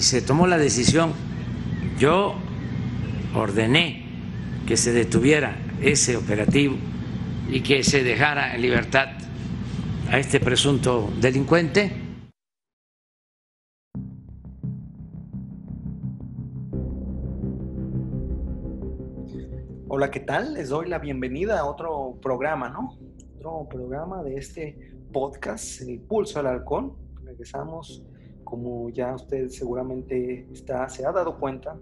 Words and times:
y 0.00 0.02
se 0.02 0.22
tomó 0.22 0.46
la 0.46 0.56
decisión. 0.56 1.12
Yo 1.98 2.34
ordené 3.34 4.06
que 4.66 4.78
se 4.78 4.94
detuviera 4.94 5.58
ese 5.82 6.16
operativo 6.16 6.74
y 7.50 7.60
que 7.60 7.84
se 7.84 8.02
dejara 8.02 8.54
en 8.54 8.62
libertad 8.62 9.08
a 10.10 10.18
este 10.18 10.40
presunto 10.40 11.12
delincuente. 11.20 11.92
Hola, 19.88 20.10
¿qué 20.10 20.20
tal? 20.20 20.54
Les 20.54 20.70
doy 20.70 20.88
la 20.88 20.98
bienvenida 20.98 21.60
a 21.60 21.66
otro 21.66 22.18
programa, 22.22 22.70
¿no? 22.70 22.96
Otro 23.36 23.68
programa 23.68 24.22
de 24.22 24.36
este 24.36 24.94
podcast, 25.12 25.82
El 25.82 26.00
Pulso 26.00 26.40
al 26.40 26.46
Halcón. 26.46 26.94
Regresamos, 27.22 28.02
como 28.50 28.90
ya 28.90 29.14
usted 29.14 29.48
seguramente 29.48 30.48
está, 30.52 30.88
se 30.88 31.06
ha 31.06 31.12
dado 31.12 31.38
cuenta, 31.38 31.78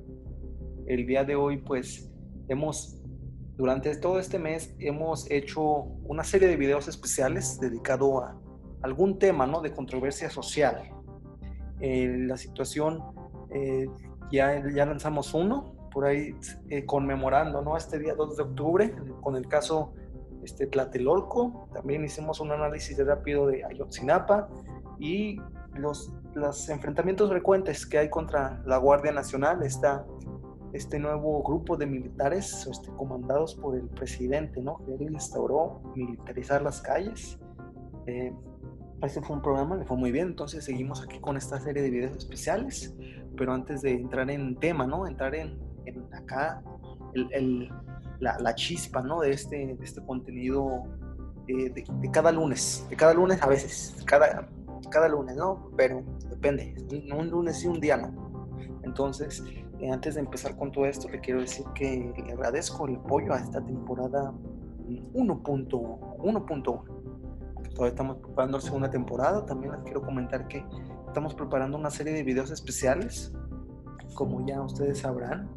el 0.87 1.06
día 1.06 1.25
de 1.25 1.34
hoy 1.34 1.56
pues 1.56 2.11
hemos 2.48 3.02
durante 3.56 3.97
todo 3.97 4.20
este 4.20 4.38
mes 4.38 4.77
hemos 4.78 5.28
hecho 5.30 5.62
una 6.05 6.23
serie 6.23 6.47
de 6.47 6.56
videos 6.56 6.87
especiales 6.87 7.59
dedicado 7.59 8.23
a 8.23 8.39
algún 8.83 9.19
tema 9.19 9.47
¿no? 9.47 9.61
de 9.61 9.73
controversia 9.73 10.30
social. 10.30 10.83
Eh, 11.80 12.25
la 12.28 12.37
situación, 12.37 13.03
eh, 13.50 13.89
ya, 14.30 14.62
ya 14.73 14.87
lanzamos 14.87 15.34
uno, 15.34 15.75
por 15.92 16.05
ahí 16.05 16.37
eh, 16.69 16.84
conmemorando 16.84 17.61
¿no? 17.62 17.77
este 17.77 17.98
día 17.98 18.14
2 18.14 18.37
de 18.37 18.42
octubre, 18.45 18.95
con 19.23 19.34
el 19.34 19.48
caso 19.48 19.92
este, 20.45 20.69
Tlatelolco. 20.69 21.69
También 21.73 22.05
hicimos 22.05 22.39
un 22.39 22.53
análisis 22.53 22.97
rápido 23.05 23.48
de 23.48 23.64
Ayotzinapa 23.64 24.48
y 25.00 25.41
los, 25.75 26.12
los 26.38 26.69
enfrentamientos 26.69 27.28
frecuentes 27.30 27.87
que 27.87 27.98
hay 27.98 28.10
contra 28.10 28.62
la 28.65 28.78
Guardia 28.78 29.12
Nacional, 29.12 29.62
esta 29.62 30.05
este 30.72 30.98
nuevo 30.98 31.42
grupo 31.42 31.77
de 31.77 31.86
militares 31.86 32.67
este, 32.70 32.91
comandados 32.92 33.55
por 33.55 33.77
el 33.77 33.89
presidente, 33.89 34.61
¿no? 34.61 34.78
Que 34.84 34.94
él 34.94 35.12
instauró 35.12 35.81
militarizar 35.94 36.62
las 36.62 36.81
calles. 36.81 37.39
Eh, 38.06 38.33
fue 39.22 39.36
un 39.36 39.42
programa, 39.42 39.77
le 39.77 39.84
fue 39.84 39.97
muy 39.97 40.11
bien, 40.11 40.28
entonces 40.28 40.64
seguimos 40.64 41.03
aquí 41.03 41.20
con 41.20 41.36
esta 41.36 41.61
serie 41.61 41.83
de 41.83 41.91
videos 41.91 42.16
especiales, 42.16 42.97
pero 43.36 43.53
antes 43.53 43.81
de 43.83 43.92
entrar 43.92 44.28
en 44.31 44.56
tema, 44.56 44.86
¿no? 44.86 45.06
Entrar 45.06 45.34
en, 45.36 45.56
acá 46.12 46.62
el, 47.14 47.70
la, 48.19 48.55
chispa, 48.55 49.00
¿no? 49.00 49.20
De 49.20 49.31
este, 49.31 49.77
de 49.77 49.84
este 49.84 50.05
contenido 50.05 50.83
eh, 51.47 51.70
de, 51.70 52.11
cada 52.11 52.33
lunes, 52.33 52.86
de 52.91 52.97
cada 52.97 53.14
lunes 53.14 53.41
a 53.41 53.47
veces, 53.47 54.03
cada, 54.05 54.48
cada 54.91 55.09
lunes, 55.09 55.37
¿no? 55.37 55.71
Pero 55.77 56.03
depende, 56.31 56.75
un 57.17 57.29
lunes 57.31 57.62
y 57.65 57.69
un 57.69 57.81
día 57.81 57.97
no. 57.97 58.57
Entonces, 58.83 59.43
eh, 59.81 59.91
antes 59.91 60.15
de 60.15 60.21
empezar 60.21 60.57
con 60.57 60.73
todo 60.73 60.87
esto, 60.87 61.09
le 61.09 61.21
quiero 61.21 61.41
decir 61.41 61.65
que 61.75 62.12
le 62.17 62.33
agradezco 62.33 62.87
el 62.87 62.97
apoyo 62.97 63.33
a 63.33 63.39
esta 63.39 63.65
temporada 63.65 64.33
1.1. 65.15 66.84
Todavía 67.75 67.89
estamos 67.89 68.17
preparando 68.19 68.59
la 68.59 68.65
segunda 68.65 68.91
temporada. 68.91 69.47
También 69.47 69.73
les 69.73 69.83
quiero 69.83 70.03
comentar 70.03 70.49
que 70.49 70.65
estamos 71.06 71.34
preparando 71.34 71.77
una 71.77 71.91
serie 71.91 72.12
de 72.12 72.23
videos 72.23 72.51
especiales. 72.51 73.33
Como 74.15 74.45
ya 74.47 74.61
ustedes 74.62 74.99
sabrán, 74.99 75.49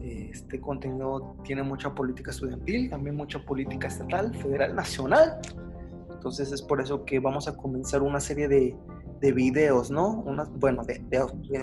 este 0.00 0.60
contenido 0.60 1.36
tiene 1.44 1.62
mucha 1.62 1.94
política 1.94 2.30
estudiantil, 2.30 2.90
también 2.90 3.16
mucha 3.16 3.38
política 3.38 3.88
estatal, 3.88 4.34
federal, 4.34 4.74
nacional. 4.74 5.40
Entonces 6.24 6.52
es 6.52 6.62
por 6.62 6.80
eso 6.80 7.04
que 7.04 7.20
vamos 7.20 7.48
a 7.48 7.54
comenzar 7.54 8.00
una 8.00 8.18
serie 8.18 8.48
de, 8.48 8.74
de 9.20 9.32
videos, 9.32 9.90
¿no? 9.90 10.24
bueno, 10.56 10.82
de, 10.84 11.04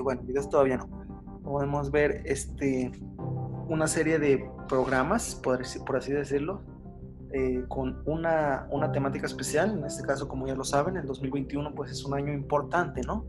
bueno, 0.03 0.21
videos 0.21 0.51
todavía 0.51 0.77
no 0.77 0.87
podemos 1.43 1.89
ver 1.89 2.21
este, 2.25 2.91
una 3.67 3.87
serie 3.87 4.19
de 4.19 4.47
programas, 4.69 5.33
por, 5.33 5.61
por 5.83 5.97
así 5.97 6.11
decirlo, 6.11 6.61
eh, 7.33 7.65
con 7.69 8.03
una, 8.05 8.67
una, 8.69 8.91
temática 8.91 9.25
especial. 9.25 9.79
En 9.79 9.83
este 9.83 10.03
caso, 10.03 10.27
como 10.27 10.45
ya 10.45 10.53
lo 10.53 10.63
saben, 10.63 10.95
el 10.95 11.07
2021 11.07 11.73
pues 11.73 11.89
es 11.89 12.05
un 12.05 12.13
año 12.13 12.31
importante, 12.31 13.01
¿no? 13.01 13.25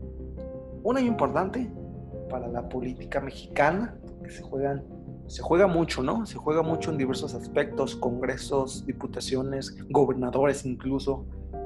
Un 0.83 0.97
año 0.97 1.07
importante 1.07 1.73
para 2.29 2.47
la 2.47 2.69
política 2.69 3.19
mexicana, 3.19 3.97
que 4.23 4.29
se 4.29 4.43
juegan 4.43 4.83
se 5.27 5.41
juega 5.41 5.67
mucho, 5.67 6.03
¿no? 6.03 6.25
Se 6.25 6.37
juega 6.37 6.61
mucho 6.61 6.91
en 6.91 6.97
diversos 6.97 7.33
aspectos, 7.33 7.95
congresos, 7.95 8.85
diputaciones, 8.85 9.75
gobernadores 9.89 10.65
incluso, 10.65 11.25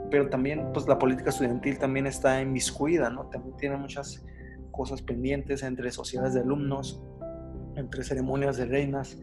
pero 0.10 0.30
también 0.30 0.70
pues 0.74 0.88
la 0.88 0.98
política 0.98 1.30
estudiantil 1.30 1.78
también 1.78 2.08
está 2.08 2.42
inmiscuida, 2.42 3.10
¿no? 3.10 3.26
También 3.28 3.58
tiene 3.58 3.78
muchas 3.78 4.24
cosas 4.72 5.02
pendientes 5.02 5.64
entre 5.64 5.92
sociedades 5.92 6.34
de 6.34 6.42
alumnos, 6.42 7.02
entre 7.76 8.04
ceremonias 8.04 8.58
de 8.58 8.66
reinas, 8.66 9.18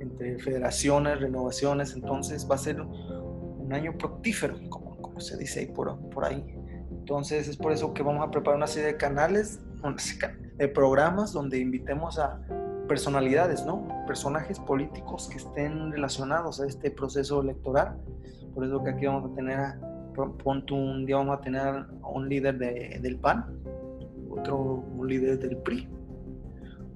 entre 0.00 0.38
federaciones, 0.38 1.20
renovaciones, 1.20 1.94
entonces 1.94 2.46
va 2.50 2.56
a 2.56 2.58
ser 2.58 2.80
un 2.80 3.72
año 3.72 3.94
fructífero, 3.98 4.58
como, 4.68 4.96
se 5.20 5.38
dice 5.38 5.60
ahí 5.60 5.66
por 5.66 6.24
ahí. 6.24 6.44
Entonces 6.90 7.46
es 7.48 7.56
por 7.56 7.72
eso 7.72 7.94
que 7.94 8.02
vamos 8.02 8.26
a 8.26 8.30
preparar 8.30 8.56
una 8.56 8.66
serie 8.66 8.88
de 8.88 8.96
canales, 8.96 9.60
de 10.56 10.68
programas 10.68 11.32
donde 11.32 11.58
invitemos 11.58 12.18
a 12.18 12.40
personalidades, 12.86 13.64
¿no? 13.64 13.86
Personajes 14.06 14.58
políticos 14.58 15.28
que 15.28 15.38
estén 15.38 15.92
relacionados 15.92 16.60
a 16.60 16.66
este 16.66 16.90
proceso 16.90 17.42
electoral. 17.42 17.96
Por 18.54 18.64
eso 18.64 18.82
que 18.82 18.90
aquí 18.90 19.06
vamos 19.06 19.30
a 19.30 19.34
tener 19.34 19.58
a, 19.58 19.78
pronto 20.14 20.74
un 20.74 21.04
día 21.04 21.16
vamos 21.16 21.38
a 21.38 21.40
tener 21.40 21.62
a 21.62 22.08
un 22.08 22.28
líder 22.28 22.58
de, 22.58 22.98
del 23.02 23.18
PAN, 23.18 23.44
otro 24.30 24.84
líder 25.04 25.38
del 25.38 25.56
PRI, 25.58 25.88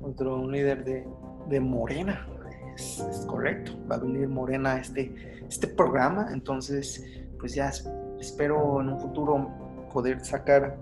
otro 0.00 0.36
un 0.36 0.52
líder 0.52 0.84
de, 0.84 1.06
de 1.48 1.60
Morena. 1.60 2.26
Es, 2.74 3.26
correcto, 3.26 3.72
va 3.90 3.96
a 3.96 3.98
venir 3.98 4.28
Morena 4.28 4.74
a 4.74 4.78
este, 4.78 5.14
este 5.46 5.66
programa, 5.66 6.28
entonces 6.32 7.04
pues 7.38 7.54
ya 7.54 7.70
espero 8.18 8.80
en 8.80 8.88
un 8.88 9.00
futuro 9.00 9.50
poder 9.92 10.24
sacar 10.24 10.78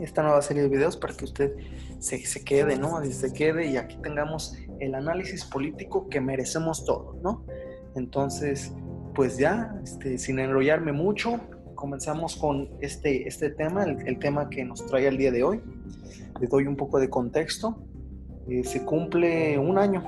esta 0.00 0.22
nueva 0.22 0.42
serie 0.42 0.62
de 0.62 0.68
videos 0.68 0.96
para 0.96 1.14
que 1.14 1.24
usted 1.24 1.54
se, 1.98 2.18
se 2.24 2.44
quede, 2.44 2.78
¿no? 2.78 3.02
Se 3.04 3.32
quede 3.32 3.66
y 3.66 3.76
aquí 3.76 3.96
tengamos 4.02 4.56
el 4.80 4.94
análisis 4.94 5.44
político 5.44 6.08
que 6.08 6.20
merecemos 6.20 6.84
todos, 6.84 7.16
¿no? 7.22 7.44
Entonces, 7.94 8.72
pues 9.14 9.38
ya, 9.38 9.74
este, 9.82 10.18
sin 10.18 10.38
enrollarme 10.38 10.92
mucho, 10.92 11.40
comenzamos 11.74 12.36
con 12.36 12.68
este, 12.80 13.26
este 13.26 13.50
tema, 13.50 13.84
el, 13.84 14.18
tema 14.18 14.50
que 14.50 14.64
nos 14.64 14.84
trae 14.86 15.06
el 15.06 15.16
día 15.16 15.30
de 15.30 15.42
hoy. 15.42 15.62
Le 16.40 16.46
doy 16.48 16.66
un 16.66 16.76
poco 16.76 16.98
de 16.98 17.08
contexto. 17.08 17.82
Eh, 18.48 18.64
se 18.64 18.84
cumple 18.84 19.58
un 19.58 19.78
año, 19.78 20.04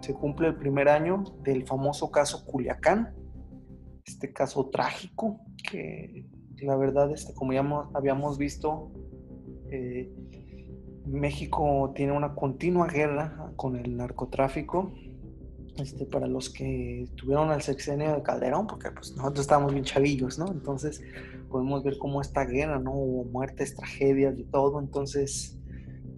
se 0.00 0.12
cumple 0.14 0.48
el 0.48 0.56
primer 0.56 0.88
año 0.88 1.24
del 1.42 1.66
famoso 1.66 2.10
caso 2.10 2.44
Culiacán, 2.44 3.14
este 4.04 4.32
caso 4.32 4.68
trágico 4.68 5.40
que 5.70 6.26
la 6.62 6.76
verdad, 6.76 7.10
este, 7.10 7.34
como 7.34 7.52
ya 7.52 7.64
habíamos 7.94 8.38
visto, 8.38 8.90
eh, 9.70 10.12
México 11.06 11.92
tiene 11.94 12.12
una 12.12 12.34
continua 12.34 12.86
guerra 12.86 13.52
con 13.56 13.76
el 13.76 13.96
narcotráfico 13.96 14.92
este, 15.76 16.06
para 16.06 16.26
los 16.26 16.50
que 16.50 17.08
tuvieron 17.16 17.52
el 17.52 17.62
sexenio 17.62 18.14
de 18.14 18.22
Calderón, 18.22 18.66
porque 18.66 18.90
pues 18.90 19.16
nosotros 19.16 19.40
estábamos 19.40 19.72
bien 19.72 19.84
chavillos, 19.84 20.38
¿no? 20.38 20.50
Entonces 20.50 21.02
podemos 21.48 21.82
ver 21.82 21.98
cómo 21.98 22.20
esta 22.20 22.44
guerra, 22.44 22.78
¿no? 22.78 22.92
Hubo 22.92 23.24
muertes, 23.24 23.74
tragedias 23.74 24.38
y 24.38 24.44
todo, 24.44 24.80
entonces 24.80 25.58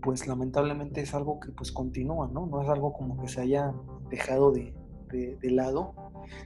pues 0.03 0.27
lamentablemente 0.27 1.03
es 1.03 1.15
algo 1.15 1.41
que 1.41 1.53
pues 1.53 1.73
continúa, 1.73 2.29
¿no? 2.33 2.47
No 2.47 2.63
es 2.63 2.69
algo 2.69 2.93
como 2.93 3.21
que 3.21 3.29
se 3.29 3.43
haya 3.43 3.75
dejado 4.11 4.51
de, 4.51 4.75
de, 5.11 5.51
lado. 5.51 5.95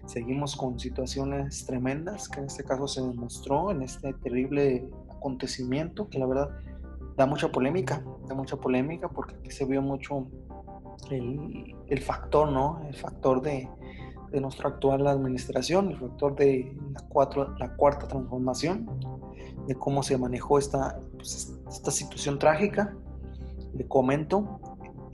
Seguimos 0.06 0.56
con 0.56 0.78
situaciones 0.78 1.66
tremendas, 1.66 2.28
que 2.28 2.40
en 2.40 2.46
este 2.46 2.64
caso 2.64 2.88
se 2.88 3.02
demostró 3.02 3.70
en 3.70 3.82
este 3.82 4.12
terrible 4.14 4.88
acontecimiento, 5.10 6.08
que 6.08 6.18
la 6.18 6.26
verdad 6.26 6.50
da 7.16 7.26
mucha 7.26 7.50
polémica, 7.50 8.02
da 8.28 8.34
mucha 8.34 8.56
polémica 8.56 9.08
porque 9.08 9.36
aquí 9.36 9.50
se 9.50 9.64
vio 9.64 9.82
mucho 9.82 10.26
el, 11.10 12.02
factor, 12.02 12.50
¿no? 12.50 12.82
El 12.88 12.94
factor 12.94 13.42
de, 13.42 13.68
nuestra 14.40 14.68
actual 14.68 15.06
administración, 15.06 15.90
el 15.90 15.96
factor 15.96 16.34
de 16.34 16.76
la, 16.92 17.00
cuatro, 17.08 17.54
la 17.58 17.76
cuarta 17.76 18.08
transformación, 18.08 18.88
de 19.68 19.74
cómo 19.76 20.02
se 20.02 20.18
manejó 20.18 20.58
esta, 20.58 20.98
pues, 21.12 21.56
esta 21.68 21.90
situación 21.90 22.38
trágica. 22.38 22.96
Le 23.74 23.86
comento, 23.86 24.60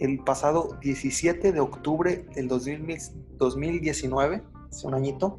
el 0.00 0.18
pasado 0.18 0.78
17 0.80 1.52
de 1.52 1.60
octubre 1.60 2.26
del 2.34 2.48
2019, 2.48 4.42
hace 4.70 4.86
un 4.86 4.94
añito, 4.94 5.38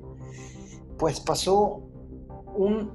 pues 1.00 1.20
pasó 1.20 1.82
un, 2.56 2.92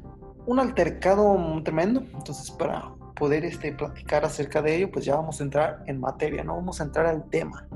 un 0.46 0.60
altercado 0.60 1.36
tremendo. 1.64 2.04
Entonces, 2.14 2.52
para 2.52 2.94
poder 3.16 3.44
este, 3.44 3.72
platicar 3.72 4.24
acerca 4.24 4.62
de 4.62 4.76
ello, 4.76 4.90
pues 4.92 5.04
ya 5.04 5.16
vamos 5.16 5.40
a 5.40 5.44
entrar 5.44 5.82
en 5.86 5.98
materia, 5.98 6.44
¿no? 6.44 6.54
Vamos 6.54 6.80
a 6.80 6.84
entrar 6.84 7.06
al 7.06 7.28
tema. 7.30 7.66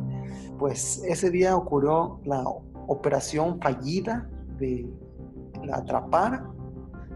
Pues 0.58 1.02
ese 1.04 1.30
día 1.30 1.56
ocurrió 1.56 2.20
la 2.24 2.44
operación 2.86 3.60
fallida 3.60 4.30
de 4.56 4.88
la 5.64 5.78
atrapar, 5.78 6.44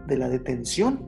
de 0.07 0.17
la 0.17 0.27
detención 0.27 1.07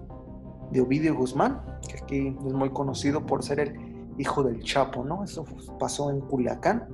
de 0.71 0.81
Ovidio 0.81 1.15
Guzmán, 1.15 1.61
que 1.87 1.97
aquí 1.97 2.27
es 2.27 2.53
muy 2.53 2.69
conocido 2.69 3.25
por 3.25 3.43
ser 3.43 3.59
el 3.59 3.86
hijo 4.17 4.43
del 4.43 4.63
Chapo, 4.63 5.03
¿no? 5.03 5.23
Eso 5.23 5.45
pasó 5.79 6.09
en 6.09 6.21
Culiacán. 6.21 6.87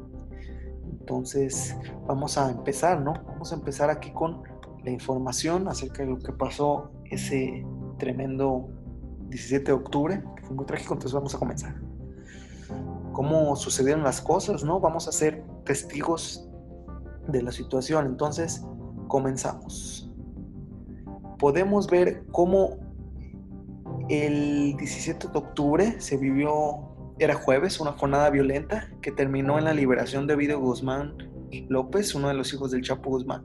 Entonces, 0.92 1.76
vamos 2.08 2.38
a 2.38 2.50
empezar, 2.50 3.02
¿no? 3.02 3.14
Vamos 3.28 3.52
a 3.52 3.56
empezar 3.56 3.90
aquí 3.90 4.12
con 4.12 4.44
la 4.84 4.92
información 4.92 5.68
acerca 5.68 6.04
de 6.04 6.10
lo 6.10 6.20
que 6.20 6.32
pasó 6.32 6.92
ese 7.06 7.66
tremendo 7.98 8.70
17 9.30 9.66
de 9.66 9.72
octubre, 9.72 10.24
que 10.36 10.44
fue 10.44 10.56
muy 10.56 10.66
trágico, 10.66 10.94
entonces 10.94 11.14
vamos 11.14 11.34
a 11.36 11.40
comenzar. 11.40 11.76
Cómo 13.14 13.56
sucedieron 13.56 14.04
las 14.04 14.22
cosas, 14.22 14.64
¿no? 14.64 14.80
Vamos 14.80 15.08
a 15.08 15.12
ser 15.12 15.44
testigos 15.66 16.50
de 17.28 17.42
la 17.42 17.52
situación, 17.52 18.06
entonces 18.06 18.66
comenzamos. 19.08 20.12
Podemos 21.40 21.88
ver 21.88 22.26
cómo 22.32 22.78
el 24.10 24.76
17 24.78 25.30
de 25.30 25.38
octubre 25.38 26.02
se 26.02 26.18
vivió, 26.18 26.93
era 27.20 27.36
jueves, 27.36 27.80
una 27.80 27.94
jornada 27.94 28.30
violenta 28.30 28.90
que 29.02 29.12
terminó 29.12 29.58
en 29.58 29.66
la 29.66 29.74
liberación 29.74 30.28
de 30.28 30.36
Video 30.36 30.60
Guzmán 30.60 31.16
López, 31.70 32.16
uno 32.16 32.30
de 32.30 32.34
los 32.34 32.54
hijos 32.54 32.72
del 32.72 32.82
Chapo 32.82 33.12
Guzmán. 33.12 33.44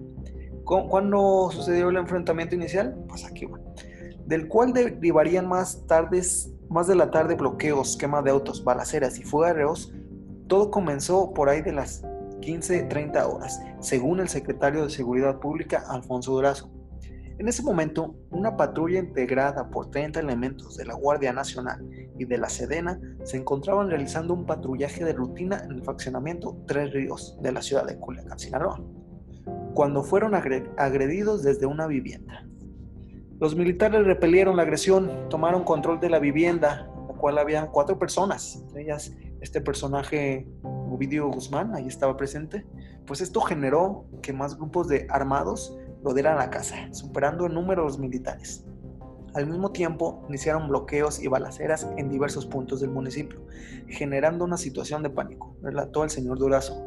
¿Cuándo 0.64 1.50
sucedió 1.50 1.88
el 1.88 1.96
enfrentamiento 1.96 2.54
inicial? 2.54 2.96
Pues 3.08 3.24
aquí 3.24 3.46
va. 3.46 3.58
Del 4.26 4.48
cual 4.48 4.72
derivarían 4.72 5.48
más 5.48 5.86
tardes, 5.86 6.52
más 6.68 6.86
de 6.86 6.94
la 6.94 7.10
tarde 7.10 7.34
bloqueos, 7.34 7.96
quema 7.96 8.20
de 8.22 8.30
autos, 8.30 8.62
balaceras 8.62 9.18
y 9.18 9.22
fuegos. 9.22 9.92
Todo 10.46 10.70
comenzó 10.70 11.32
por 11.32 11.48
ahí 11.48 11.62
de 11.62 11.72
las 11.72 12.02
15-30 12.40 13.24
horas, 13.26 13.60
según 13.80 14.20
el 14.20 14.28
secretario 14.28 14.84
de 14.84 14.90
Seguridad 14.90 15.38
Pública, 15.38 15.84
Alfonso 15.88 16.32
Durazo. 16.32 16.70
En 17.38 17.48
ese 17.48 17.62
momento, 17.62 18.14
una 18.30 18.56
patrulla 18.56 18.98
integrada 18.98 19.70
por 19.70 19.90
30 19.90 20.20
elementos 20.20 20.76
de 20.76 20.84
la 20.84 20.94
Guardia 20.94 21.32
Nacional 21.32 21.82
y 22.18 22.24
de 22.24 22.38
la 22.38 22.48
Sedena 22.48 23.00
se 23.22 23.36
encontraban 23.36 23.88
realizando 23.88 24.34
un 24.34 24.46
patrullaje 24.46 25.04
de 25.04 25.12
rutina 25.12 25.62
en 25.64 25.72
el 25.72 25.82
fraccionamiento 25.82 26.56
Tres 26.66 26.92
Ríos 26.92 27.38
de 27.40 27.52
la 27.52 27.62
ciudad 27.62 27.86
de 27.86 27.98
Culiacán, 27.98 28.38
Sinaloa, 28.38 28.82
cuando 29.74 30.02
fueron 30.02 30.34
agredidos 30.34 31.42
desde 31.42 31.66
una 31.66 31.86
vivienda. 31.86 32.44
Los 33.40 33.54
militares 33.54 34.04
repelieron 34.04 34.56
la 34.56 34.62
agresión, 34.62 35.28
tomaron 35.28 35.62
control 35.62 36.00
de 36.00 36.10
la 36.10 36.18
vivienda, 36.18 36.90
en 36.98 37.06
la 37.06 37.14
cual 37.14 37.38
había 37.38 37.66
cuatro 37.68 37.98
personas, 37.98 38.56
entre 38.56 38.82
ellas 38.82 39.12
este 39.40 39.60
personaje 39.60 40.48
Ovidio 40.62 41.28
Guzmán, 41.28 41.74
ahí 41.74 41.86
estaba 41.86 42.16
presente, 42.16 42.66
pues 43.06 43.20
esto 43.20 43.40
generó 43.40 44.06
que 44.22 44.32
más 44.32 44.56
grupos 44.56 44.88
de 44.88 45.06
armados 45.08 45.78
rodearan 46.02 46.38
la 46.38 46.50
casa, 46.50 46.92
superando 46.92 47.46
en 47.46 47.54
número 47.54 47.84
los 47.84 47.98
militares. 47.98 48.64
Al 49.38 49.46
mismo 49.46 49.70
tiempo, 49.70 50.24
iniciaron 50.28 50.66
bloqueos 50.66 51.22
y 51.22 51.28
balaceras 51.28 51.86
en 51.96 52.08
diversos 52.08 52.44
puntos 52.44 52.80
del 52.80 52.90
municipio, 52.90 53.38
generando 53.86 54.44
una 54.44 54.56
situación 54.56 55.04
de 55.04 55.10
pánico, 55.10 55.56
relató 55.62 56.02
el 56.02 56.10
señor 56.10 56.40
Durazo. 56.40 56.84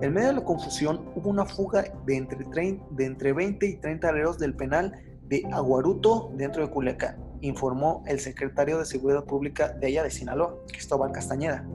En 0.00 0.14
medio 0.14 0.28
de 0.28 0.34
la 0.36 0.44
confusión, 0.44 1.04
hubo 1.14 1.28
una 1.28 1.44
fuga 1.44 1.84
de 2.06 2.16
entre, 2.16 2.38
de 2.38 3.04
entre 3.04 3.34
20 3.34 3.66
y 3.66 3.76
30 3.76 4.12
reos 4.12 4.38
del 4.38 4.54
penal 4.54 4.94
de 5.28 5.46
Aguaruto 5.52 6.32
dentro 6.38 6.64
de 6.64 6.72
Culiacán, 6.72 7.22
informó 7.42 8.02
el 8.06 8.18
secretario 8.18 8.78
de 8.78 8.86
Seguridad 8.86 9.26
Pública 9.26 9.68
de 9.74 9.88
allá 9.88 10.04
de 10.04 10.10
Sinaloa, 10.10 10.56
Cristóbal 10.68 11.12
Castañeda. 11.12 11.68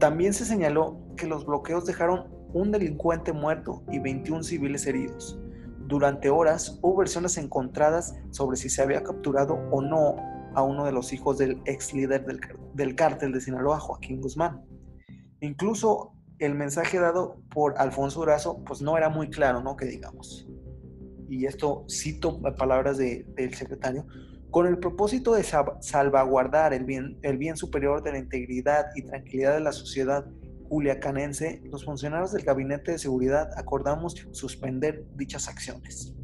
También 0.00 0.34
se 0.34 0.44
señaló 0.44 0.98
que 1.16 1.28
los 1.28 1.46
bloqueos 1.46 1.86
dejaron 1.86 2.34
un 2.52 2.72
delincuente 2.72 3.32
muerto 3.32 3.84
y 3.92 4.00
21 4.00 4.42
civiles 4.42 4.84
heridos. 4.88 5.38
Durante 5.86 6.30
horas 6.30 6.78
hubo 6.82 6.96
versiones 6.96 7.36
encontradas 7.36 8.14
sobre 8.30 8.56
si 8.56 8.68
se 8.68 8.82
había 8.82 9.02
capturado 9.02 9.54
o 9.70 9.82
no 9.82 10.16
a 10.54 10.62
uno 10.62 10.86
de 10.86 10.92
los 10.92 11.12
hijos 11.12 11.36
del 11.38 11.60
ex 11.66 11.92
líder 11.92 12.24
del, 12.74 12.94
cártel 12.94 13.32
de 13.32 13.40
Sinaloa, 13.40 13.80
Joaquín 13.80 14.20
Guzmán. 14.20 14.62
Incluso 15.40 16.12
el 16.38 16.54
mensaje 16.54 16.98
dado 16.98 17.36
por 17.50 17.74
Alfonso 17.78 18.20
Durazo 18.20 18.62
pues 18.64 18.80
no 18.80 18.96
era 18.96 19.10
muy 19.10 19.28
claro, 19.28 19.60
¿no? 19.60 19.76
Que 19.76 19.86
digamos. 19.86 20.48
Y 21.28 21.46
esto 21.46 21.84
cito 21.90 22.40
palabras 22.56 22.96
del 22.96 23.54
secretario, 23.54 24.06
con 24.50 24.66
el 24.66 24.78
propósito 24.78 25.34
de 25.34 25.42
salvaguardar 25.80 26.72
el 26.72 26.84
bien, 26.84 27.18
el 27.22 27.38
bien 27.38 27.56
superior 27.56 28.02
de 28.02 28.12
la 28.12 28.18
integridad 28.18 28.86
y 28.94 29.02
tranquilidad 29.02 29.54
de 29.54 29.60
la 29.60 29.72
sociedad 29.72 30.24
culiacanense, 30.68 31.62
los 31.70 31.84
funcionarios 31.84 32.32
del 32.32 32.44
Gabinete 32.44 32.92
de 32.92 32.98
Seguridad 32.98 33.50
acordamos 33.56 34.14
suspender 34.32 35.06
dichas 35.14 35.48
acciones. 35.48 36.14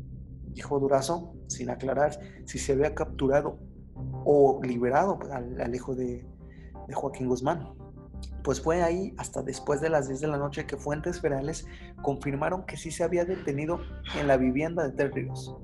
Dijo 0.49 0.79
Durazo, 0.79 1.35
sin 1.47 1.71
aclarar 1.71 2.19
si 2.45 2.59
se 2.59 2.73
había 2.73 2.95
capturado 2.95 3.59
o 4.25 4.61
liberado 4.63 5.19
al, 5.33 5.75
hijo 5.75 5.95
de, 5.95 6.27
de 6.89 6.95
Joaquín 6.95 7.29
Guzmán. 7.29 7.69
Pues 8.43 8.61
fue 8.61 8.83
ahí 8.83 9.15
hasta 9.19 9.43
después 9.43 9.81
de 9.81 9.91
las 9.91 10.09
10 10.09 10.21
de 10.21 10.29
la 10.29 10.39
noche 10.39 10.67
que 10.67 10.77
fuentes 10.77 11.21
federales 11.21 11.67
confirmaron 12.03 12.65
que 12.65 12.77
sí 12.77 12.91
se 12.91 13.05
había 13.05 13.25
detenido 13.25 13.81
en 14.19 14.27
la 14.27 14.37
vivienda 14.37 14.87
de 14.87 14.93
Tres 14.93 15.13
Ríos. 15.13 15.57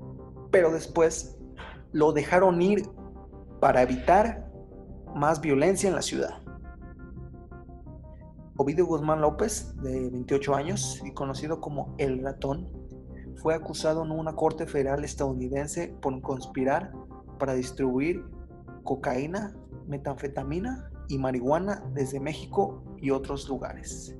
Pero 0.51 0.71
después 0.71 1.37
lo 1.91 2.11
dejaron 2.11 2.61
ir 2.61 2.87
para 3.59 3.81
evitar 3.81 4.51
más 5.15 5.41
violencia 5.41 5.89
en 5.89 5.95
la 5.95 6.01
ciudad. 6.01 6.41
Ovidio 8.59 8.87
Guzmán 8.87 9.21
López, 9.21 9.75
de 9.83 10.09
28 10.09 10.55
años 10.55 11.01
y 11.05 11.11
conocido 11.11 11.61
como 11.61 11.93
El 11.99 12.23
Ratón, 12.23 12.67
fue 13.35 13.53
acusado 13.53 14.03
en 14.03 14.09
una 14.09 14.35
corte 14.35 14.65
federal 14.65 15.03
estadounidense 15.03 15.95
por 16.01 16.19
conspirar 16.21 16.91
para 17.37 17.53
distribuir 17.53 18.25
cocaína, 18.83 19.55
metanfetamina 19.87 20.89
y 21.07 21.19
marihuana 21.19 21.83
desde 21.93 22.19
México 22.19 22.83
y 22.97 23.11
otros 23.11 23.47
lugares 23.47 24.15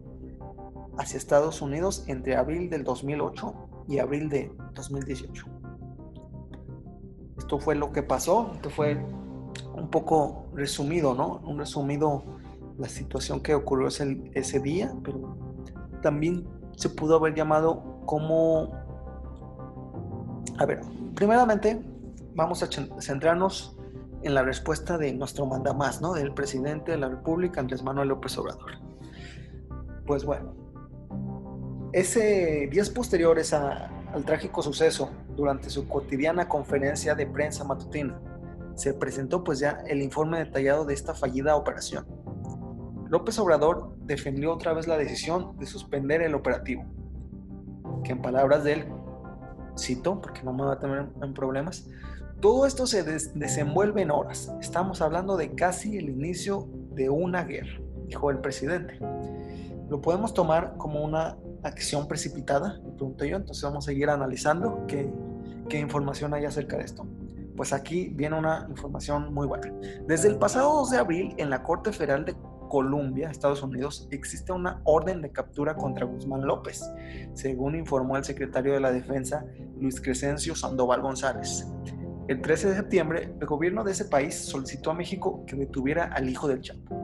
hacia 1.00 1.18
Estados 1.18 1.62
Unidos 1.64 2.04
entre 2.08 2.36
abril 2.36 2.70
del 2.70 2.84
2008 2.84 3.56
y 3.88 3.98
abril 3.98 4.30
de 4.30 4.52
2018. 4.74 5.46
Esto 7.40 7.60
fue 7.60 7.74
lo 7.74 7.92
que 7.92 8.04
pasó, 8.04 8.52
esto 8.54 8.70
fue 8.70 9.04
un 9.74 9.90
poco 9.90 10.46
resumido, 10.54 11.16
¿no? 11.16 11.40
Un 11.46 11.58
resumido 11.58 12.24
la 12.78 12.88
situación 12.88 13.42
que 13.42 13.56
ocurrió 13.56 13.88
ese, 13.88 14.32
ese 14.34 14.60
día, 14.60 14.94
pero 15.04 15.38
también 16.02 16.48
se 16.76 16.90
pudo 16.90 17.16
haber 17.16 17.34
llamado 17.34 18.02
como... 18.06 18.72
A 20.60 20.66
ver, 20.66 20.82
primeramente 21.16 21.82
vamos 22.36 22.64
a 22.64 22.70
centrarnos 23.00 23.78
en 24.24 24.34
la 24.34 24.44
respuesta 24.44 24.98
de 24.98 25.14
nuestro 25.14 25.46
mandamás, 25.46 26.02
¿no? 26.02 26.14
Del 26.14 26.34
presidente 26.34 26.92
de 26.92 26.98
la 26.98 27.10
República, 27.10 27.60
Andrés 27.60 27.84
Manuel 27.84 28.10
López 28.10 28.38
Obrador. 28.38 28.72
Pues 30.06 30.24
bueno, 30.24 30.56
ese 31.94 32.68
días 32.72 32.90
posteriores 32.90 33.54
al 33.54 34.24
trágico 34.26 34.62
suceso, 34.62 35.12
durante 35.36 35.70
su 35.70 35.88
cotidiana 35.88 36.48
conferencia 36.50 37.14
de 37.14 37.28
prensa 37.28 37.64
matutina, 37.64 38.20
se 38.76 38.94
presentó 38.94 39.44
pues 39.44 39.60
ya 39.60 39.84
el 39.88 40.02
informe 40.02 40.40
detallado 40.40 40.86
de 40.86 40.94
esta 40.94 41.14
fallida 41.14 41.56
operación 41.56 42.17
López 43.10 43.40
Obrador 43.40 43.96
defendió 44.00 44.54
otra 44.54 44.74
vez 44.74 44.88
la 44.88 44.98
decisión 44.98 45.58
de 45.58 45.66
suspender 45.66 46.22
el 46.22 46.36
operativo, 46.36 46.86
que 48.04 48.12
en 48.12 48.22
palabras 48.22 48.64
de 48.64 48.74
él, 48.74 48.86
cito, 49.78 50.20
porque 50.22 50.44
no 50.44 50.54
me 50.54 50.64
va 50.64 50.74
a 50.74 50.80
tener 50.80 51.08
en 51.22 51.34
problemas, 51.34 51.88
todo 52.42 52.66
esto 52.66 52.86
se 52.86 53.04
desenvuelve 53.04 54.04
en 54.04 54.12
horas. 54.12 54.54
Estamos 54.62 55.02
hablando 55.02 55.38
de 55.38 55.56
casi 55.56 55.98
el 55.98 56.10
inicio 56.10 56.68
de 56.92 57.10
una 57.10 57.44
guerra, 57.44 57.80
dijo 58.06 58.30
el 58.30 58.40
presidente. 58.40 59.00
¿Lo 59.90 60.02
podemos 60.02 60.34
tomar 60.34 60.76
como 60.78 61.04
una 61.04 61.38
acción 61.64 62.08
precipitada? 62.08 62.80
Me 62.84 62.92
pregunto 62.92 63.26
yo, 63.26 63.38
entonces 63.38 63.64
vamos 63.64 63.86
a 63.86 63.88
seguir 63.88 64.10
analizando 64.10 64.86
qué, 64.88 65.12
qué 65.70 65.80
información 65.80 66.34
hay 66.34 66.46
acerca 66.46 66.78
de 66.78 66.84
esto. 66.84 67.08
Pues 67.56 67.74
aquí 67.74 68.10
viene 68.10 68.38
una 68.38 68.68
información 68.70 69.34
muy 69.34 69.48
buena. 69.48 69.74
Desde 70.06 70.28
el 70.28 70.38
pasado 70.38 70.74
2 70.76 70.92
de 70.92 70.98
abril, 70.98 71.34
en 71.38 71.50
la 71.50 71.64
Corte 71.64 71.92
Federal 71.92 72.24
de 72.26 72.36
Colombia, 72.68 73.30
Estados 73.30 73.64
Unidos, 73.64 74.08
existe 74.12 74.52
una 74.52 74.82
orden 74.84 75.22
de 75.22 75.32
captura 75.32 75.76
contra 75.76 76.06
Guzmán 76.06 76.46
López, 76.46 76.84
según 77.34 77.76
informó 77.76 78.18
el 78.18 78.24
secretario 78.24 78.74
de 78.74 78.80
la 78.80 78.92
Defensa, 78.92 79.46
Luis 79.80 80.02
Crescencio 80.02 80.56
Sandoval 80.56 81.02
González. 81.02 81.68
El 82.28 82.42
13 82.42 82.70
de 82.70 82.76
septiembre, 82.76 83.34
el 83.40 83.48
gobierno 83.48 83.84
de 83.84 83.94
ese 83.94 84.06
país 84.06 84.36
solicitó 84.36 84.92
a 84.92 84.94
México 84.94 85.46
que 85.46 85.56
detuviera 85.56 86.06
al 86.06 86.30
hijo 86.30 86.48
del 86.48 86.62
Chapo. 86.62 86.96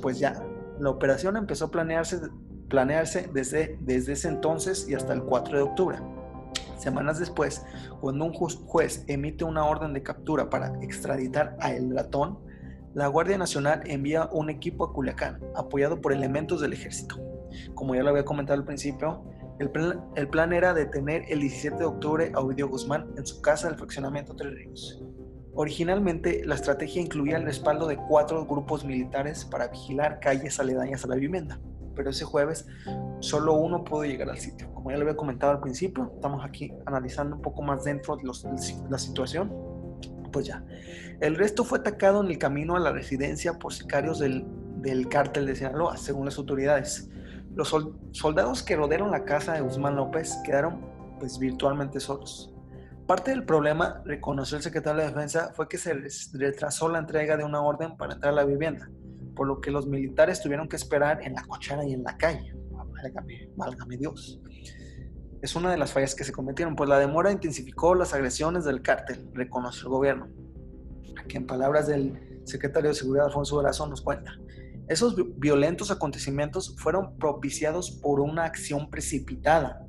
Pues 0.00 0.18
ya, 0.18 0.42
la 0.78 0.90
operación 0.90 1.36
empezó 1.36 1.66
a 1.66 1.70
planearse, 1.70 2.20
planearse 2.68 3.28
desde, 3.34 3.78
desde 3.82 4.12
ese 4.12 4.28
entonces 4.28 4.88
y 4.88 4.94
hasta 4.94 5.12
el 5.12 5.22
4 5.22 5.56
de 5.58 5.62
octubre. 5.62 5.98
Semanas 6.78 7.18
después, 7.18 7.64
cuando 8.00 8.24
un 8.24 8.32
juez 8.32 9.04
emite 9.06 9.44
una 9.44 9.64
orden 9.64 9.92
de 9.92 10.02
captura 10.02 10.50
para 10.50 10.72
extraditar 10.80 11.56
a 11.60 11.72
El 11.72 11.94
Ratón, 11.94 12.38
la 12.94 13.06
Guardia 13.06 13.38
Nacional 13.38 13.82
envía 13.86 14.28
un 14.32 14.50
equipo 14.50 14.84
a 14.84 14.92
Culiacán, 14.92 15.40
apoyado 15.54 16.00
por 16.00 16.12
elementos 16.12 16.60
del 16.60 16.74
ejército. 16.74 17.16
Como 17.74 17.94
ya 17.94 18.02
lo 18.02 18.10
había 18.10 18.24
comentado 18.24 18.58
al 18.58 18.66
principio, 18.66 19.24
el 19.58 19.70
plan, 20.28 20.52
era 20.52 20.74
detener 20.74 21.24
el 21.28 21.40
17 21.40 21.76
de 21.78 21.84
octubre 21.84 22.32
a 22.34 22.40
Ovidio 22.40 22.68
Guzmán 22.68 23.12
en 23.16 23.24
su 23.24 23.40
casa 23.40 23.68
del 23.68 23.78
fraccionamiento 23.78 24.34
Tres 24.34 24.54
Ríos. 24.54 25.02
Originalmente, 25.54 26.42
la 26.44 26.54
estrategia 26.54 27.00
incluía 27.00 27.36
el 27.36 27.44
respaldo 27.44 27.86
de 27.86 27.96
cuatro 27.96 28.44
grupos 28.44 28.84
militares 28.84 29.44
para 29.44 29.68
vigilar 29.68 30.20
calles 30.20 30.58
aledañas 30.60 31.04
a 31.04 31.08
la 31.08 31.14
vivienda, 31.14 31.60
pero 31.94 32.10
ese 32.10 32.24
jueves 32.24 32.66
solo 33.20 33.54
uno 33.54 33.84
pudo 33.84 34.04
llegar 34.04 34.28
al 34.28 34.38
sitio. 34.38 34.72
Como 34.74 34.90
ya 34.90 34.96
lo 34.96 35.02
había 35.02 35.16
comentado 35.16 35.52
al 35.52 35.60
principio, 35.60 36.10
estamos 36.14 36.44
aquí 36.44 36.72
analizando 36.86 37.36
un 37.36 37.42
poco 37.42 37.62
más 37.62 37.84
dentro 37.84 38.16
de 38.16 38.24
la 38.90 38.98
situación. 38.98 39.71
Pues 40.32 40.46
ya, 40.46 40.64
el 41.20 41.36
resto 41.36 41.64
fue 41.64 41.78
atacado 41.78 42.22
en 42.22 42.30
el 42.30 42.38
camino 42.38 42.74
a 42.74 42.80
la 42.80 42.92
residencia 42.92 43.58
por 43.58 43.72
sicarios 43.72 44.18
del, 44.18 44.44
del 44.78 45.08
cártel 45.08 45.46
de 45.46 45.54
Sinaloa, 45.54 45.96
según 45.96 46.24
las 46.24 46.38
autoridades. 46.38 47.08
Los 47.54 47.74
soldados 48.12 48.62
que 48.62 48.76
rodearon 48.76 49.10
la 49.10 49.24
casa 49.24 49.52
de 49.52 49.60
Guzmán 49.60 49.96
López 49.96 50.36
quedaron 50.44 50.80
pues 51.18 51.38
virtualmente 51.38 52.00
solos. 52.00 52.52
Parte 53.06 53.30
del 53.30 53.44
problema, 53.44 54.02
reconoció 54.04 54.56
el 54.56 54.62
secretario 54.62 55.02
de 55.02 55.08
Defensa, 55.08 55.52
fue 55.54 55.68
que 55.68 55.76
se 55.76 55.92
retrasó 56.32 56.88
la 56.88 56.98
entrega 56.98 57.36
de 57.36 57.44
una 57.44 57.60
orden 57.60 57.96
para 57.96 58.14
entrar 58.14 58.32
a 58.32 58.36
la 58.36 58.44
vivienda, 58.44 58.90
por 59.36 59.46
lo 59.46 59.60
que 59.60 59.70
los 59.70 59.86
militares 59.86 60.40
tuvieron 60.40 60.68
que 60.68 60.76
esperar 60.76 61.20
en 61.22 61.34
la 61.34 61.42
cochera 61.44 61.84
y 61.84 61.92
en 61.92 62.04
la 62.04 62.16
calle. 62.16 62.54
Válgame, 63.56 63.96
Dios. 63.96 64.40
Es 65.42 65.56
una 65.56 65.72
de 65.72 65.76
las 65.76 65.92
fallas 65.92 66.14
que 66.14 66.22
se 66.22 66.32
cometieron, 66.32 66.76
pues 66.76 66.88
la 66.88 66.98
demora 66.98 67.32
intensificó 67.32 67.96
las 67.96 68.14
agresiones 68.14 68.64
del 68.64 68.80
cártel, 68.80 69.28
reconoció 69.34 69.88
el 69.88 69.88
gobierno. 69.88 70.28
Aquí 71.20 71.36
en 71.36 71.46
palabras 71.46 71.88
del 71.88 72.40
secretario 72.44 72.90
de 72.90 72.94
Seguridad 72.94 73.26
Alfonso 73.26 73.56
Durazo 73.56 73.86
nos 73.88 74.02
cuenta, 74.02 74.38
esos 74.88 75.16
violentos 75.38 75.90
acontecimientos 75.90 76.76
fueron 76.78 77.16
propiciados 77.16 77.90
por 77.90 78.20
una 78.20 78.44
acción 78.44 78.88
precipitada. 78.88 79.84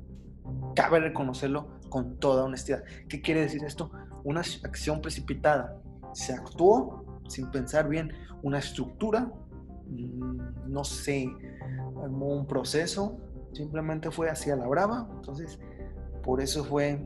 Cabe 0.74 0.98
reconocerlo 0.98 1.78
con 1.88 2.18
toda 2.18 2.44
honestidad. 2.44 2.82
¿Qué 3.08 3.20
quiere 3.20 3.42
decir 3.42 3.62
esto? 3.64 3.92
Una 4.24 4.40
acción 4.40 5.00
precipitada. 5.00 5.80
Se 6.14 6.32
actuó 6.32 7.22
sin 7.28 7.50
pensar 7.50 7.88
bien 7.88 8.12
una 8.42 8.58
estructura, 8.58 9.30
mm, 9.86 10.70
no 10.70 10.84
sé, 10.84 11.28
un 11.94 12.46
proceso, 12.46 13.16
simplemente 13.54 14.10
fue 14.10 14.28
hacia 14.28 14.56
la 14.56 14.66
brava. 14.66 15.08
Entonces, 15.16 15.58
por 16.22 16.40
eso 16.40 16.64
fue 16.64 17.02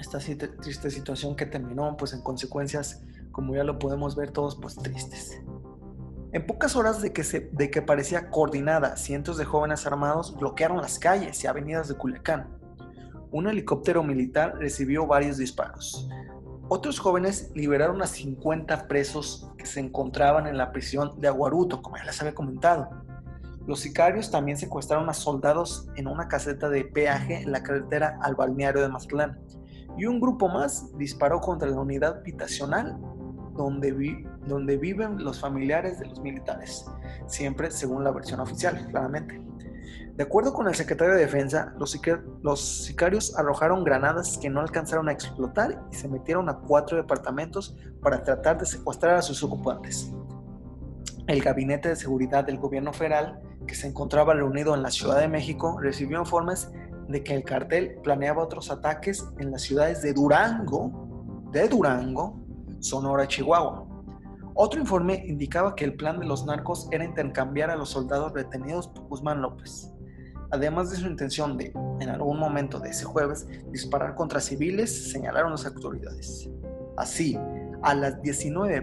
esta 0.00 0.18
triste 0.18 0.90
situación 0.90 1.36
que 1.36 1.46
terminó 1.46 1.96
pues 1.96 2.12
en 2.12 2.22
consecuencias, 2.22 3.02
como 3.32 3.54
ya 3.54 3.64
lo 3.64 3.78
podemos 3.78 4.16
ver 4.16 4.30
todos, 4.30 4.56
pues 4.56 4.76
tristes. 4.76 5.40
En 6.32 6.46
pocas 6.46 6.74
horas 6.74 7.00
de 7.00 7.12
que, 7.12 7.22
se, 7.22 7.48
de 7.52 7.70
que 7.70 7.80
parecía 7.80 8.28
coordinada, 8.28 8.96
cientos 8.96 9.36
de 9.36 9.44
jóvenes 9.44 9.86
armados 9.86 10.36
bloquearon 10.36 10.78
las 10.78 10.98
calles 10.98 11.42
y 11.44 11.46
avenidas 11.46 11.88
de 11.88 11.94
Culiacán 11.94 12.64
un 13.34 13.48
helicóptero 13.48 14.04
militar 14.04 14.58
recibió 14.60 15.08
varios 15.08 15.38
disparos. 15.38 16.08
Otros 16.68 17.00
jóvenes 17.00 17.50
liberaron 17.56 18.00
a 18.00 18.06
50 18.06 18.86
presos 18.86 19.50
que 19.58 19.66
se 19.66 19.80
encontraban 19.80 20.46
en 20.46 20.56
la 20.56 20.70
prisión 20.70 21.20
de 21.20 21.26
Aguaruto, 21.26 21.82
como 21.82 21.96
ya 21.96 22.04
les 22.04 22.20
había 22.20 22.32
comentado. 22.32 22.88
Los 23.66 23.80
sicarios 23.80 24.30
también 24.30 24.58
secuestraron 24.58 25.08
a 25.08 25.14
soldados 25.14 25.88
en 25.96 26.06
una 26.06 26.28
caseta 26.28 26.68
de 26.68 26.84
peaje 26.84 27.42
en 27.42 27.52
la 27.52 27.62
carretera 27.62 28.18
al 28.20 28.34
balneario 28.34 28.82
de 28.82 28.88
Mazatlán. 28.88 29.38
Y 29.96 30.06
un 30.06 30.20
grupo 30.20 30.48
más 30.48 30.96
disparó 30.98 31.40
contra 31.40 31.68
la 31.68 31.80
unidad 31.80 32.18
habitacional 32.18 32.98
donde, 33.56 34.26
donde 34.46 34.76
viven 34.76 35.22
los 35.22 35.40
familiares 35.40 35.98
de 35.98 36.06
los 36.06 36.20
militares, 36.20 36.84
siempre 37.26 37.70
según 37.70 38.04
la 38.04 38.10
versión 38.10 38.40
oficial, 38.40 38.86
claramente. 38.90 39.40
De 40.16 40.22
acuerdo 40.22 40.52
con 40.52 40.68
el 40.68 40.74
secretario 40.76 41.14
de 41.14 41.20
Defensa, 41.22 41.74
los, 41.76 41.90
sicarios 42.84 43.36
arrojaron 43.36 43.82
granadas 43.82 44.38
que 44.38 44.48
no 44.48 44.60
alcanzaron 44.60 45.08
a 45.08 45.12
explotar 45.12 45.82
y 45.90 45.96
se 45.96 46.06
metieron 46.06 46.48
a 46.48 46.58
cuatro 46.58 46.96
departamentos 46.96 47.76
para 48.00 48.22
tratar 48.22 48.58
de 48.58 48.66
secuestrar 48.66 49.16
a 49.16 49.22
sus 49.22 49.42
ocupantes. 49.42 50.12
El 51.26 51.42
Gabinete 51.42 51.88
de 51.88 51.96
Seguridad 51.96 52.44
del 52.44 52.58
Gobierno 52.58 52.92
Federal, 52.92 53.40
que 53.66 53.74
se 53.74 53.86
encontraba 53.86 54.34
reunido 54.34 54.74
en 54.74 54.82
la 54.82 54.90
Ciudad 54.90 55.20
de 55.20 55.28
México, 55.28 55.78
recibió 55.80 56.18
informes 56.18 56.70
de 57.08 57.22
que 57.22 57.34
el 57.34 57.44
cartel 57.44 57.98
planeaba 58.02 58.42
otros 58.42 58.70
ataques 58.70 59.24
en 59.38 59.50
las 59.50 59.62
ciudades 59.62 60.02
de 60.02 60.12
Durango, 60.12 61.42
de 61.50 61.68
Durango, 61.68 62.40
Sonora 62.80 63.26
Chihuahua. 63.26 63.86
Otro 64.54 64.80
informe 64.80 65.24
indicaba 65.26 65.74
que 65.74 65.84
el 65.84 65.94
plan 65.94 66.20
de 66.20 66.26
los 66.26 66.46
narcos 66.46 66.88
era 66.92 67.04
intercambiar 67.04 67.70
a 67.70 67.76
los 67.76 67.90
soldados 67.90 68.32
retenidos 68.32 68.88
por 68.88 69.04
Guzmán 69.08 69.42
López 69.42 69.94
además 70.54 70.90
de 70.90 70.96
su 70.96 71.06
intención 71.06 71.56
de, 71.58 71.72
en 72.00 72.08
algún 72.08 72.38
momento 72.38 72.78
de 72.78 72.90
ese 72.90 73.04
jueves, 73.04 73.46
disparar 73.72 74.14
contra 74.14 74.40
civiles, 74.40 75.10
señalaron 75.10 75.50
las 75.52 75.66
autoridades. 75.66 76.48
Así, 76.96 77.36
a 77.82 77.94
las 77.94 78.22
19 78.22 78.82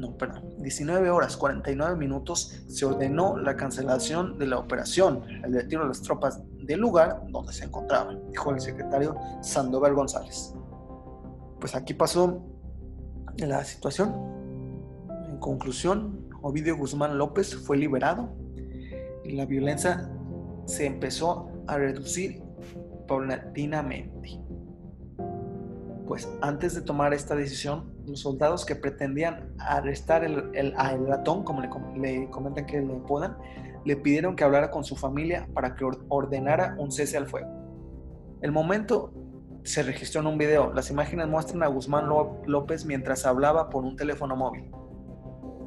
no, 0.00 0.16
perdón, 0.16 0.54
19 0.58 1.10
horas 1.10 1.36
49 1.36 1.96
minutos 1.96 2.64
se 2.66 2.86
ordenó 2.86 3.36
la 3.36 3.56
cancelación 3.56 4.38
de 4.38 4.46
la 4.46 4.58
operación, 4.58 5.22
el 5.44 5.52
retiro 5.52 5.82
de 5.82 5.88
las 5.88 6.02
tropas 6.02 6.42
del 6.58 6.80
lugar 6.80 7.22
donde 7.28 7.52
se 7.52 7.64
encontraban, 7.64 8.20
dijo 8.30 8.50
el 8.50 8.60
secretario 8.60 9.16
Sandoval 9.42 9.94
González. 9.94 10.54
Pues 11.60 11.74
aquí 11.74 11.94
pasó 11.94 12.42
la 13.36 13.64
situación. 13.64 14.14
En 15.28 15.38
conclusión, 15.38 16.28
Ovidio 16.42 16.76
Guzmán 16.76 17.18
López 17.18 17.54
fue 17.54 17.76
liberado 17.76 18.30
y 19.24 19.32
la 19.32 19.44
violencia 19.44 20.10
se 20.64 20.86
empezó 20.86 21.50
a 21.66 21.76
reducir 21.76 22.42
paulatinamente. 23.06 24.40
Pues 26.10 26.28
antes 26.40 26.74
de 26.74 26.82
tomar 26.82 27.14
esta 27.14 27.36
decisión, 27.36 27.94
los 28.04 28.18
soldados 28.18 28.66
que 28.66 28.74
pretendían 28.74 29.54
arrestar 29.60 30.24
el, 30.24 30.50
el, 30.56 30.74
ratón, 31.06 31.44
como 31.44 31.60
le, 31.60 32.28
comentan 32.30 32.66
que 32.66 32.80
le 32.80 32.94
puedan, 33.06 33.38
le 33.84 33.94
pidieron 33.94 34.34
que 34.34 34.42
hablara 34.42 34.72
con 34.72 34.82
su 34.82 34.96
familia 34.96 35.48
para 35.54 35.76
que 35.76 35.84
ordenara 36.08 36.74
un 36.80 36.90
cese 36.90 37.16
al 37.16 37.28
fuego. 37.28 37.48
El 38.42 38.50
momento 38.50 39.12
se 39.62 39.84
registró 39.84 40.20
en 40.22 40.26
un 40.26 40.36
video. 40.36 40.72
Las 40.72 40.90
imágenes 40.90 41.28
muestran 41.28 41.62
a 41.62 41.68
Guzmán 41.68 42.08
López 42.44 42.84
mientras 42.84 43.24
hablaba 43.24 43.70
por 43.70 43.84
un 43.84 43.94
teléfono 43.94 44.34
móvil. 44.34 44.68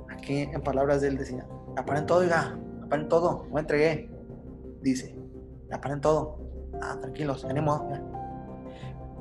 Aquí, 0.09 0.39
en 0.41 0.61
palabras 0.61 0.99
de 0.99 1.07
él, 1.07 1.17
decía: 1.17 1.47
Aparen 1.77 2.05
todo, 2.05 2.19
oiga, 2.19 2.59
aparen 2.83 3.07
todo, 3.07 3.47
no 3.49 3.59
entregué 3.59 4.13
dice, 4.83 5.17
ya 5.69 5.79
paren 5.79 6.01
todo, 6.01 6.37
ah, 6.81 6.97
tranquilos, 6.99 7.47
tenemos. 7.47 7.81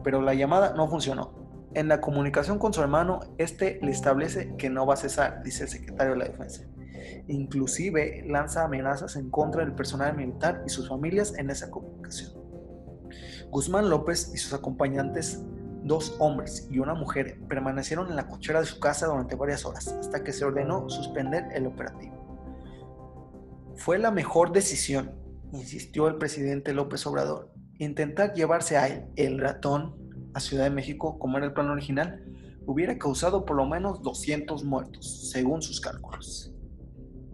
Pero 0.03 0.23
la 0.23 0.35
llamada 0.35 0.75
no 0.75 0.89
funcionó. 0.89 1.43
En 1.75 1.89
la 1.89 2.01
comunicación 2.01 2.59
con 2.59 2.73
su 2.73 2.83
hermano, 2.83 3.21
este 3.39 3.79
le 3.83 3.93
establece 3.93 4.55
que 4.57 4.69
no 4.69 4.85
va 4.87 4.95
a 4.95 4.99
cesar, 4.99 5.43
dice 5.43 5.65
el 5.65 5.71
secretario 5.71 6.13
de 6.13 6.19
la 6.19 6.25
Defensa. 6.27 6.65
Inclusive 7.29 8.25
lanza 8.27 8.65
amenazas 8.65 9.17
en 9.17 9.31
contra 9.31 9.65
del 9.65 9.75
personal 9.75 10.15
militar 10.15 10.63
y 10.67 10.69
sus 10.69 10.89
familias 10.89 11.35
en 11.39 11.51
esa 11.51 11.71
comunicación. 11.71 12.33
Guzmán 13.51 13.89
López 13.89 14.31
y 14.35 14.39
sus 14.39 14.53
acompañantes, 14.53 15.43
dos 15.83 16.17
hombres 16.19 16.69
y 16.71 16.79
una 16.79 16.95
mujer, 16.95 17.39
permanecieron 17.49 18.09
en 18.09 18.17
la 18.17 18.29
cochera 18.29 18.61
de 18.61 18.67
su 18.67 18.79
casa 18.79 19.07
durante 19.07 19.37
varias 19.37 19.65
horas 19.65 19.89
hasta 19.89 20.23
que 20.23 20.33
se 20.33 20.45
ordenó 20.45 20.89
suspender 20.91 21.47
el 21.55 21.67
operativo. 21.67 22.13
Fue 23.77 23.99
la 23.99 24.11
mejor 24.11 24.53
decisión 24.53 25.23
insistió 25.53 26.09
el 26.09 26.17
presidente 26.17 26.73
López 26.73 27.07
Obrador, 27.07 27.52
intentar 27.79 28.35
llevarse 28.35 28.77
a 28.77 29.09
el 29.17 29.39
ratón, 29.39 29.97
a 30.35 30.41
Ciudad 30.41 30.65
de 30.65 30.71
México, 30.71 31.19
como 31.19 31.37
era 31.37 31.47
el 31.47 31.53
plan 31.53 31.69
original, 31.69 32.25
hubiera 32.67 32.99
causado 32.99 33.45
por 33.45 33.57
lo 33.57 33.67
menos 33.67 34.03
200 34.03 34.65
muertos, 34.65 35.31
según 35.31 35.63
sus 35.63 35.81
cálculos. 35.81 36.55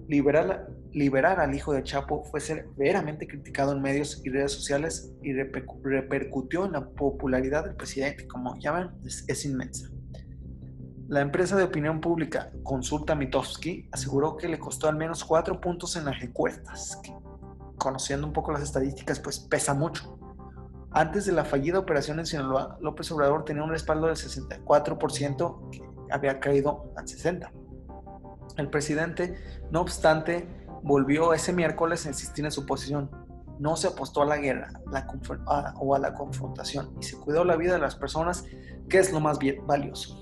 Liberar, 0.08 0.68
liberar 0.92 1.38
al 1.38 1.54
hijo 1.54 1.72
de 1.72 1.82
Chapo 1.82 2.24
fue 2.24 2.40
severamente 2.40 3.26
criticado 3.26 3.72
en 3.72 3.82
medios 3.82 4.22
y 4.24 4.30
redes 4.30 4.52
sociales 4.52 5.12
y 5.22 5.32
repercutió 5.34 6.64
en 6.64 6.72
la 6.72 6.88
popularidad 6.88 7.64
del 7.64 7.76
presidente, 7.76 8.26
como 8.26 8.58
llaman, 8.58 8.96
es, 9.04 9.24
es 9.28 9.44
inmensa. 9.44 9.90
La 11.08 11.20
empresa 11.20 11.56
de 11.56 11.64
opinión 11.64 12.00
pública 12.00 12.50
Consulta 12.62 13.14
Mitofsky 13.14 13.88
aseguró 13.92 14.36
que 14.36 14.48
le 14.48 14.58
costó 14.58 14.88
al 14.88 14.96
menos 14.96 15.24
cuatro 15.24 15.60
puntos 15.60 15.96
en 15.96 16.04
las 16.04 16.22
encuestas, 16.22 17.00
conociendo 17.78 18.26
un 18.26 18.32
poco 18.32 18.52
las 18.52 18.62
estadísticas, 18.62 19.18
pues 19.20 19.38
pesa 19.38 19.72
mucho. 19.72 20.17
Antes 20.90 21.26
de 21.26 21.32
la 21.32 21.44
fallida 21.44 21.78
operación 21.78 22.18
en 22.18 22.26
Sinaloa, 22.26 22.78
López 22.80 23.10
Obrador 23.12 23.44
tenía 23.44 23.62
un 23.62 23.70
respaldo 23.70 24.06
del 24.06 24.16
64% 24.16 25.70
que 25.70 25.82
había 26.10 26.40
caído 26.40 26.92
al 26.96 27.04
60%. 27.04 27.50
El 28.56 28.70
presidente, 28.70 29.36
no 29.70 29.82
obstante, 29.82 30.48
volvió 30.82 31.32
ese 31.32 31.52
miércoles 31.52 32.06
a 32.06 32.08
insistir 32.08 32.44
en 32.44 32.50
su 32.50 32.66
posición. 32.66 33.10
No 33.58 33.76
se 33.76 33.88
apostó 33.88 34.22
a 34.22 34.26
la 34.26 34.38
guerra 34.38 34.68
o 35.76 35.94
a 35.94 35.98
la 35.98 36.14
confrontación 36.14 36.96
y 37.00 37.04
se 37.04 37.16
cuidó 37.16 37.44
la 37.44 37.56
vida 37.56 37.74
de 37.74 37.80
las 37.80 37.94
personas, 37.94 38.44
que 38.88 38.98
es 38.98 39.12
lo 39.12 39.20
más 39.20 39.38
valioso. 39.66 40.18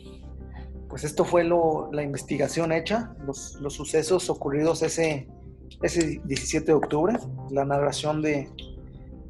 Pues 0.88 1.04
esto 1.04 1.25
fue 1.25 1.44
la 1.44 2.02
investigación 2.02 2.73
hecha, 2.73 3.14
los, 3.25 3.58
los 3.61 3.75
sucesos 3.75 4.28
ocurridos 4.30 4.82
ese 4.82 5.28
ese 5.82 6.20
17 6.25 6.66
de 6.66 6.73
octubre, 6.73 7.18
la 7.50 7.64
narración 7.64 8.23
de, 8.23 8.50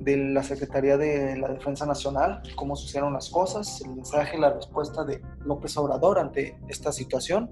de 0.06 0.16
la 0.16 0.44
Secretaría 0.44 0.96
de 0.96 1.36
la 1.36 1.48
Defensa 1.48 1.84
Nacional, 1.84 2.40
cómo 2.54 2.76
sucedieron 2.76 3.12
las 3.12 3.28
cosas, 3.28 3.82
el 3.82 3.96
mensaje, 3.96 4.38
la 4.38 4.52
respuesta 4.52 5.04
de 5.04 5.20
López 5.40 5.76
Obrador 5.76 6.20
ante 6.20 6.56
esta 6.68 6.92
situación. 6.92 7.50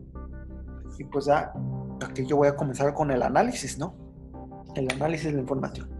Y 0.96 1.02
pues 1.02 1.24
ya, 1.24 1.52
aquí 2.00 2.24
yo 2.24 2.36
voy 2.36 2.46
a 2.46 2.54
comenzar 2.54 2.94
con 2.94 3.10
el 3.10 3.22
análisis, 3.22 3.76
¿no? 3.76 3.96
El 4.76 4.88
análisis 4.92 5.26
de 5.26 5.32
la 5.32 5.40
información. 5.40 5.90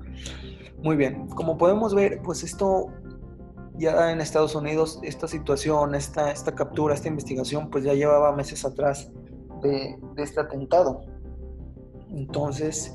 Muy 0.80 0.94
bien, 0.94 1.26
como 1.26 1.58
podemos 1.58 1.92
ver, 1.92 2.22
pues 2.22 2.44
esto 2.44 2.86
ya 3.76 4.12
en 4.12 4.20
Estados 4.20 4.54
Unidos, 4.54 5.00
esta 5.02 5.26
situación, 5.26 5.96
esta, 5.96 6.30
esta 6.30 6.54
captura, 6.54 6.94
esta 6.94 7.08
investigación, 7.08 7.68
pues 7.68 7.82
ya 7.82 7.94
llevaba 7.94 8.30
meses 8.30 8.64
atrás 8.64 9.10
de, 9.60 9.98
de 10.14 10.22
este 10.22 10.40
atentado. 10.40 11.00
Entonces, 12.10 12.94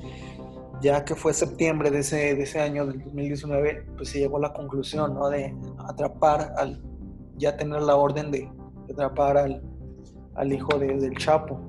ya 0.81 1.03
que 1.03 1.15
fue 1.15 1.33
septiembre 1.33 1.91
de 1.91 1.99
ese, 1.99 2.35
de 2.35 2.43
ese 2.43 2.59
año, 2.59 2.85
del 2.85 3.03
2019, 3.03 3.87
pues 3.97 4.09
se 4.09 4.19
llegó 4.19 4.37
a 4.37 4.41
la 4.41 4.53
conclusión, 4.53 5.13
¿no? 5.13 5.29
De 5.29 5.55
atrapar 5.87 6.53
al, 6.57 6.81
ya 7.37 7.57
tener 7.57 7.81
la 7.81 7.95
orden 7.95 8.31
de, 8.31 8.49
atrapar 8.91 9.37
al, 9.37 9.61
al 10.35 10.53
hijo 10.53 10.77
del 10.77 11.15
Chapo. 11.17 11.59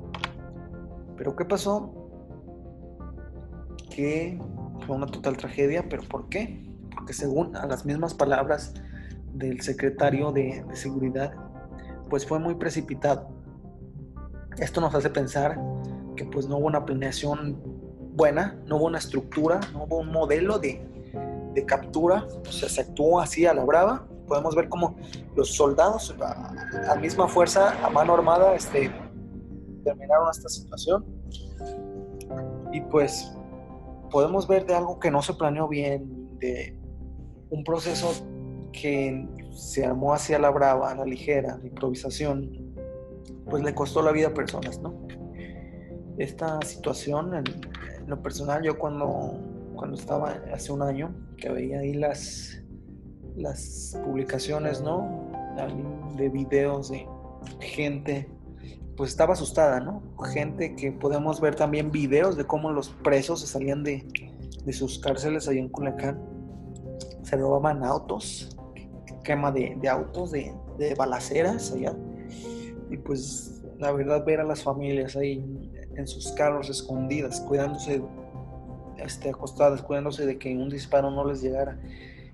Pero 1.17 1.35
¿qué 1.37 1.45
pasó? 1.45 1.93
Que 3.95 4.39
fue 4.87 4.97
una 4.97 5.07
total 5.07 5.37
tragedia, 5.37 5.89
pero 5.89 6.03
¿por 6.05 6.29
qué? 6.29 6.71
Porque 6.95 7.13
según 7.13 7.57
a 7.57 7.67
las 7.67 7.85
mismas 7.85 8.15
palabras 8.15 8.75
del 9.35 9.61
secretario 9.61 10.33
de, 10.33 10.65
de 10.69 10.77
seguridad, 10.77 11.33
pues 12.09 12.27
fue 12.27 12.39
muy 12.39 12.55
precipitado. 12.55 13.29
Esto 14.59 14.81
nos 14.81 14.95
hace 14.95 15.11
pensar 15.11 15.59
que 16.17 16.25
pues 16.25 16.47
no 16.49 16.59
hubo 16.59 16.67
una 16.67 16.85
planeación 16.85 17.80
buena, 18.15 18.59
no 18.67 18.77
hubo 18.77 18.87
una 18.87 18.99
estructura, 18.99 19.61
no 19.73 19.85
hubo 19.85 19.99
un 19.99 20.13
modelo 20.13 20.59
de, 20.59 20.83
de 21.55 21.65
captura, 21.65 22.27
o 22.49 22.53
sea, 22.53 22.69
se 22.69 22.83
actuó 22.83 23.21
así 23.21 23.47
a 23.47 23.55
la 23.55 23.65
brava. 23.65 24.07
Podemos 24.27 24.55
ver 24.55 24.69
cómo 24.69 24.97
los 25.35 25.55
soldados, 25.55 26.15
a, 26.21 26.95
misma 26.97 27.27
fuerza, 27.27 27.75
a 27.85 27.91
mano 27.91 28.15
armada, 28.15 28.55
este, 28.55 28.91
terminaron 29.85 30.29
esta 30.31 30.49
situación. 30.49 31.05
Y 32.73 32.81
pues 32.83 33.33
podemos 34.11 34.47
ver 34.47 34.67
de 34.67 34.75
algo 34.75 35.01
que 35.01 35.11
no 35.11 35.23
se 35.23 35.35
planeó 35.35 35.67
bien, 35.67 36.39
de 36.39 36.79
un 37.51 37.65
proceso 37.65 38.13
que 38.73 39.29
se 39.51 39.85
armó 39.85 40.15
hacia 40.15 40.39
la 40.39 40.51
brava, 40.51 40.91
a 40.91 40.95
la 40.95 41.05
ligera, 41.05 41.59
la 41.59 41.67
improvisación, 41.67 42.75
pues 43.49 43.65
le 43.65 43.75
costó 43.75 44.03
la 44.03 44.13
vida 44.13 44.29
a 44.29 44.35
personas, 44.35 44.81
¿no? 44.81 44.95
Esta 46.19 46.61
situación, 46.63 47.33
lo 48.11 48.23
personal, 48.23 48.63
yo 48.63 48.79
cuando, 48.79 49.39
cuando 49.75 49.97
estaba 49.97 50.41
hace 50.53 50.73
un 50.73 50.83
año, 50.83 51.15
que 51.37 51.49
veía 51.49 51.81
ahí 51.81 51.95
las, 51.95 52.63
las 53.37 53.99
publicaciones, 54.05 54.83
¿no? 54.83 55.29
De 56.17 56.29
videos 56.29 56.91
de 56.91 57.07
gente, 57.61 58.29
pues 58.97 59.11
estaba 59.11 59.33
asustada, 59.33 59.81
¿no? 59.81 60.03
Gente 60.33 60.75
que 60.77 60.93
podemos 60.93 61.41
ver 61.41 61.55
también 61.55 61.91
videos 61.91 62.37
de 62.37 62.45
cómo 62.45 62.71
los 62.71 62.91
presos 62.91 63.41
se 63.41 63.47
salían 63.47 63.83
de, 63.83 64.07
de 64.65 64.73
sus 64.73 64.99
cárceles 64.99 65.49
allá 65.49 65.61
en 65.61 65.69
Culiacán. 65.69 66.21
Se 67.23 67.37
robaban 67.37 67.85
autos, 67.85 68.57
quema 69.25 69.53
de, 69.53 69.79
autos, 69.89 70.33
de 70.33 70.95
balaceras 70.97 71.73
allá. 71.73 71.95
Y 72.91 72.97
pues 72.97 73.63
la 73.79 73.93
verdad 73.93 74.25
ver 74.25 74.41
a 74.41 74.45
las 74.45 74.63
familias 74.63 75.17
ahí 75.17 75.70
en 76.01 76.07
sus 76.07 76.33
carros 76.33 76.69
escondidas, 76.69 77.41
cuidándose, 77.41 78.03
este, 78.99 79.31
acostadas, 79.31 79.83
cuidándose 79.83 80.27
de 80.27 80.39
que 80.39 80.57
un 80.57 80.69
disparo 80.69 81.11
no 81.11 81.25
les 81.25 81.43
llegara. 81.43 81.79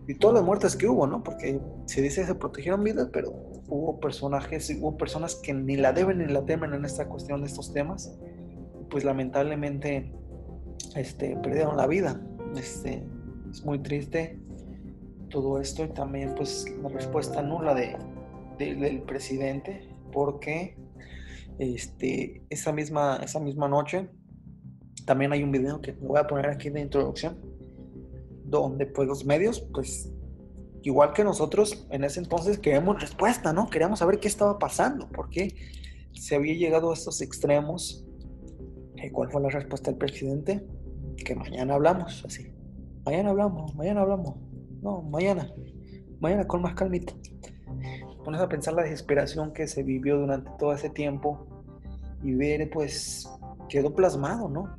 Y 0.09 0.15
todas 0.15 0.37
las 0.37 0.45
muertes 0.45 0.77
que 0.77 0.87
hubo, 0.87 1.07
¿no? 1.07 1.23
Porque 1.23 1.61
se 1.87 2.01
dice 2.01 2.21
que 2.21 2.29
se 2.29 2.35
protegieron 2.35 2.85
vidas, 2.85 3.09
pero 3.13 3.33
hubo 3.69 3.99
personajes, 3.99 4.71
hubo 4.81 4.97
personas 4.97 5.35
que 5.35 5.53
ni 5.53 5.77
la 5.77 5.93
deben 5.93 6.19
ni 6.19 6.27
la 6.27 6.45
temen 6.45 6.75
en 6.75 6.85
esta 6.85 7.09
cuestión 7.09 7.41
de 7.41 7.49
estos 7.49 7.73
temas. 7.73 8.17
Pues 8.89 9.05
lamentablemente 9.05 10.13
este, 10.95 11.37
perdieron 11.37 11.77
la 11.77 11.87
vida. 11.87 12.21
Este, 12.57 13.05
es 13.51 13.65
muy 13.65 13.81
triste 13.81 14.39
todo 15.29 15.61
esto 15.61 15.85
y 15.85 15.89
también 15.89 16.35
pues 16.37 16.67
la 16.83 16.89
respuesta 16.89 17.43
nula 17.43 17.75
de, 17.75 17.97
del 18.59 19.03
presidente 19.03 19.89
porque 20.13 20.77
este, 21.59 22.43
esa, 22.51 22.73
misma, 22.73 23.21
esa 23.23 23.41
misma 23.41 23.69
noche 23.69 24.09
también 25.05 25.33
hay 25.33 25.43
un 25.43 25.53
video 25.53 25.81
que 25.81 25.93
voy 25.93 26.19
a 26.19 26.27
poner 26.27 26.49
aquí 26.49 26.69
de 26.69 26.81
introducción, 26.81 27.39
donde 28.45 28.87
pues 28.87 29.07
los 29.09 29.25
medios, 29.25 29.61
pues 29.73 30.11
igual 30.83 31.13
que 31.13 31.25
nosotros 31.25 31.87
en 31.91 32.05
ese 32.05 32.21
entonces 32.21 32.59
queríamos 32.59 33.01
respuesta, 33.01 33.53
¿no? 33.53 33.69
Queríamos 33.71 34.01
saber 34.01 34.19
qué 34.19 34.29
estaba 34.29 34.59
pasando, 34.59 35.09
por 35.09 35.31
qué 35.31 35.55
se 36.13 36.35
había 36.35 36.55
llegado 36.55 36.91
a 36.91 36.95
estos 36.95 37.21
extremos. 37.23 38.05
¿Y 38.97 39.11
¿Cuál 39.11 39.31
fue 39.31 39.41
la 39.43 39.51
respuesta 39.51 39.91
del 39.91 39.99
presidente? 39.99 40.67
Que 41.25 41.35
mañana 41.35 41.75
hablamos, 41.75 42.25
así. 42.25 42.53
Mañana 43.05 43.31
hablamos, 43.31 43.75
mañana 43.75 44.01
hablamos. 44.01 44.35
No, 44.83 45.03
mañana. 45.03 45.53
Mañana 46.19 46.47
con 46.47 46.63
más 46.63 46.75
calmita 46.75 47.13
pones 48.27 48.41
a 48.41 48.49
pensar 48.49 48.75
la 48.75 48.83
desesperación 48.83 49.53
que 49.53 49.69
se 49.69 49.85
vivió 49.85 50.19
durante 50.19 50.51
todo 50.59 50.73
ese 50.73 50.91
tiempo 50.91 51.47
y 52.25 52.35
ver, 52.35 52.69
pues, 52.71 53.31
quedó 53.69 53.95
plasmado, 53.95 54.49
¿no? 54.49 54.77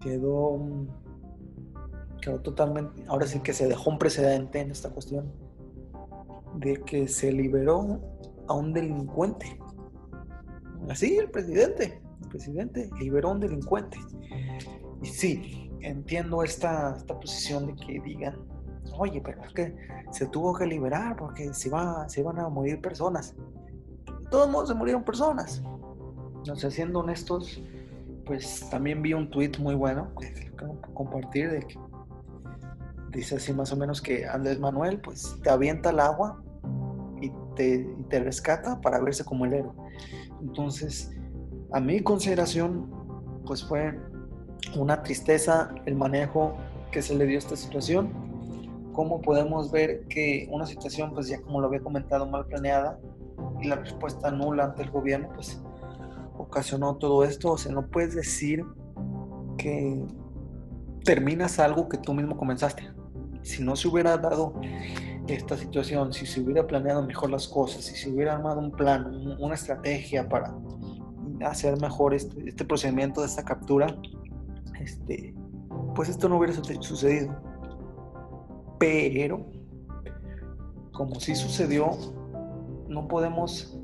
Quedó, 0.00 0.58
quedó 2.20 2.40
totalmente, 2.40 3.04
ahora 3.06 3.28
sí 3.28 3.38
que 3.38 3.52
se 3.52 3.68
dejó 3.68 3.90
un 3.90 3.98
precedente 4.00 4.58
en 4.58 4.72
esta 4.72 4.90
cuestión 4.90 5.32
de 6.56 6.82
que 6.82 7.06
se 7.06 7.30
liberó 7.30 8.00
a 8.48 8.54
un 8.54 8.72
delincuente. 8.72 9.56
Así, 10.88 11.16
el 11.16 11.30
presidente, 11.30 12.02
el 12.22 12.28
presidente 12.28 12.90
liberó 12.98 13.28
a 13.28 13.32
un 13.34 13.40
delincuente. 13.40 13.98
Y 15.00 15.06
sí, 15.06 15.70
entiendo 15.80 16.42
esta, 16.42 16.96
esta 16.96 17.20
posición 17.20 17.68
de 17.68 17.76
que 17.76 18.00
digan, 18.00 18.36
oye, 18.96 19.20
pero 19.20 19.42
es 19.44 19.52
que 19.52 19.76
se 20.10 20.26
tuvo 20.26 20.54
que 20.54 20.66
liberar 20.66 21.16
porque 21.16 21.52
se, 21.54 21.70
va, 21.70 22.08
se 22.08 22.20
iban 22.20 22.38
a 22.38 22.48
morir 22.48 22.80
personas. 22.80 23.34
De 24.06 24.28
todos 24.30 24.50
modos 24.50 24.68
se 24.68 24.74
murieron 24.74 25.04
personas. 25.04 25.62
No 26.46 26.56
sé, 26.56 26.70
siendo 26.70 27.00
honestos, 27.00 27.62
pues 28.24 28.68
también 28.70 29.02
vi 29.02 29.14
un 29.14 29.30
tweet 29.30 29.52
muy 29.58 29.74
bueno 29.74 30.08
que 30.20 30.50
compartir 30.94 31.50
de 31.50 31.60
que 31.60 31.78
dice 33.10 33.36
así 33.36 33.52
más 33.52 33.72
o 33.72 33.76
menos 33.76 34.02
que 34.02 34.26
Andrés 34.26 34.58
Manuel 34.60 35.00
pues 35.00 35.38
te 35.42 35.50
avienta 35.50 35.90
al 35.90 36.00
agua 36.00 36.42
y 37.20 37.32
te, 37.56 37.84
te 38.08 38.20
rescata 38.20 38.80
para 38.80 39.00
verse 39.00 39.24
como 39.24 39.44
el 39.44 39.54
héroe. 39.54 39.72
Entonces, 40.40 41.10
a 41.72 41.80
mi 41.80 42.00
consideración, 42.00 42.90
pues 43.46 43.64
fue 43.64 43.98
una 44.76 45.02
tristeza 45.02 45.74
el 45.86 45.96
manejo 45.96 46.56
que 46.90 47.02
se 47.02 47.14
le 47.14 47.26
dio 47.26 47.36
a 47.36 47.40
esta 47.40 47.56
situación 47.56 48.27
cómo 48.98 49.22
podemos 49.22 49.70
ver 49.70 50.08
que 50.08 50.48
una 50.50 50.66
situación, 50.66 51.12
pues 51.14 51.28
ya 51.28 51.40
como 51.40 51.60
lo 51.60 51.68
había 51.68 51.78
comentado, 51.78 52.26
mal 52.26 52.46
planeada 52.46 52.98
y 53.60 53.68
la 53.68 53.76
respuesta 53.76 54.32
nula 54.32 54.64
ante 54.64 54.82
el 54.82 54.90
gobierno, 54.90 55.28
pues 55.36 55.62
ocasionó 56.36 56.96
todo 56.96 57.22
esto. 57.22 57.52
O 57.52 57.58
sea, 57.58 57.70
no 57.70 57.86
puedes 57.86 58.16
decir 58.16 58.64
que 59.56 60.04
terminas 61.04 61.60
algo 61.60 61.88
que 61.88 61.96
tú 61.96 62.12
mismo 62.12 62.36
comenzaste. 62.36 62.90
Si 63.42 63.62
no 63.62 63.76
se 63.76 63.86
hubiera 63.86 64.18
dado 64.18 64.60
esta 65.28 65.56
situación, 65.56 66.12
si 66.12 66.26
se 66.26 66.40
hubiera 66.40 66.66
planeado 66.66 67.00
mejor 67.06 67.30
las 67.30 67.46
cosas, 67.46 67.84
si 67.84 67.94
se 67.94 68.10
hubiera 68.10 68.32
armado 68.32 68.58
un 68.58 68.72
plan, 68.72 69.36
una 69.38 69.54
estrategia 69.54 70.28
para 70.28 70.58
hacer 71.46 71.80
mejor 71.80 72.14
este, 72.14 72.48
este 72.48 72.64
procedimiento 72.64 73.20
de 73.20 73.28
esta 73.28 73.44
captura, 73.44 73.96
este, 74.80 75.36
pues 75.94 76.08
esto 76.08 76.28
no 76.28 76.38
hubiera 76.38 76.52
sucedido. 76.52 77.47
Pero, 78.78 79.46
como 80.92 81.16
sí 81.20 81.34
sucedió, 81.34 81.90
no 82.88 83.08
podemos 83.08 83.78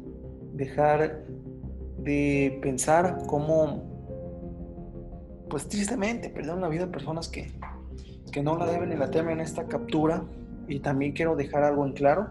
dejar 0.53 1.25
de 1.99 2.59
pensar 2.63 3.19
cómo, 3.27 3.83
pues 5.49 5.69
tristemente, 5.69 6.29
perdieron 6.29 6.61
la 6.61 6.69
vida 6.69 6.87
de 6.87 6.93
personas 6.93 7.29
que, 7.29 7.53
que 8.33 8.43
no 8.43 8.57
la 8.57 8.67
deben 8.67 8.91
ni 8.91 8.97
la 8.97 9.11
temen 9.11 9.35
en 9.35 9.41
esta 9.41 9.67
captura. 9.67 10.25
Y 10.67 10.81
también 10.81 11.13
quiero 11.13 11.37
dejar 11.37 11.63
algo 11.63 11.85
en 11.85 11.93
claro, 11.93 12.29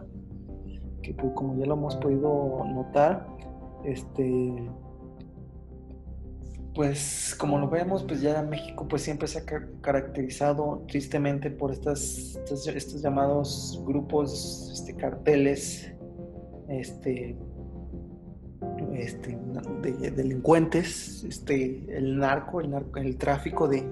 que 1.04 1.13
pues, 1.13 1.34
como 1.34 1.56
ya 1.58 1.65
lo 1.65 1.76
hemos 1.76 1.95
podido 1.97 2.63
notar, 2.65 3.28
este, 3.84 4.69
pues 6.73 7.36
como 7.38 7.59
lo 7.59 7.69
vemos, 7.69 8.03
pues 8.03 8.21
ya 8.21 8.41
México 8.41 8.88
pues 8.88 9.03
siempre 9.03 9.27
se 9.27 9.39
ha 9.39 9.45
caracterizado 9.81 10.83
tristemente 10.88 11.51
por 11.51 11.71
estas, 11.71 12.39
estos, 12.49 13.01
llamados 13.01 13.81
grupos, 13.86 14.71
este, 14.73 14.95
carteles, 14.95 15.91
este, 16.69 17.38
este, 18.93 19.38
de, 19.81 20.12
delincuentes, 20.12 21.23
este, 21.23 21.86
el 21.95 22.17
narco, 22.17 22.59
el, 22.59 22.71
narco, 22.71 22.99
el 22.99 23.17
tráfico 23.17 23.67
de, 23.67 23.83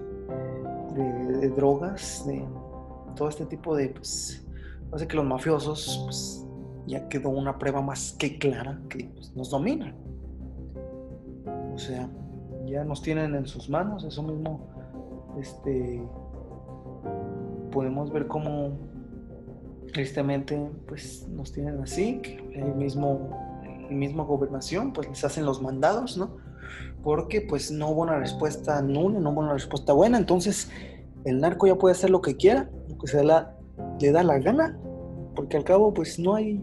de, 0.95 1.49
drogas, 1.49 2.25
de, 2.25 2.43
todo 3.15 3.29
este 3.29 3.45
tipo 3.45 3.75
de, 3.75 3.89
pues, 3.89 4.43
hace 4.91 5.07
que 5.07 5.15
los 5.15 5.25
mafiosos, 5.25 6.01
pues, 6.05 6.47
ya 6.87 7.07
quedó 7.07 7.29
una 7.29 7.59
prueba 7.59 7.81
más 7.81 8.13
que 8.13 8.39
clara 8.39 8.81
que 8.89 9.05
pues, 9.13 9.35
nos 9.35 9.51
dominan. 9.51 9.95
O 11.73 11.77
sea, 11.77 12.09
ya 12.71 12.83
nos 12.83 13.01
tienen 13.01 13.35
en 13.35 13.45
sus 13.45 13.69
manos, 13.69 14.03
eso 14.03 14.23
mismo, 14.23 14.67
este, 15.39 16.01
podemos 17.71 18.11
ver 18.11 18.27
cómo 18.27 18.71
tristemente, 19.93 20.71
pues, 20.87 21.27
nos 21.29 21.51
tienen 21.51 21.81
así, 21.81 22.19
que 22.21 22.37
el 22.55 22.75
mismo, 22.75 23.59
mismo 23.89 24.25
gobernación, 24.25 24.93
pues, 24.93 25.09
les 25.09 25.23
hacen 25.23 25.45
los 25.45 25.61
mandados, 25.61 26.17
¿no? 26.17 26.37
Porque, 27.03 27.41
pues, 27.41 27.71
no 27.71 27.89
hubo 27.89 28.01
una 28.01 28.17
respuesta 28.17 28.81
nula, 28.81 29.19
no 29.19 29.31
hubo 29.31 29.41
una 29.41 29.53
respuesta 29.53 29.93
buena, 29.93 30.17
entonces, 30.17 30.71
el 31.25 31.39
narco 31.39 31.67
ya 31.67 31.75
puede 31.75 31.93
hacer 31.93 32.09
lo 32.09 32.21
que 32.21 32.37
quiera, 32.37 32.69
lo 32.87 32.97
que 32.97 33.07
se 33.07 33.23
la, 33.23 33.55
le 33.99 34.11
da 34.11 34.23
la 34.23 34.39
gana, 34.39 34.77
porque 35.35 35.57
al 35.57 35.63
cabo 35.63 35.93
pues 35.93 36.19
no 36.19 36.35
hay 36.35 36.61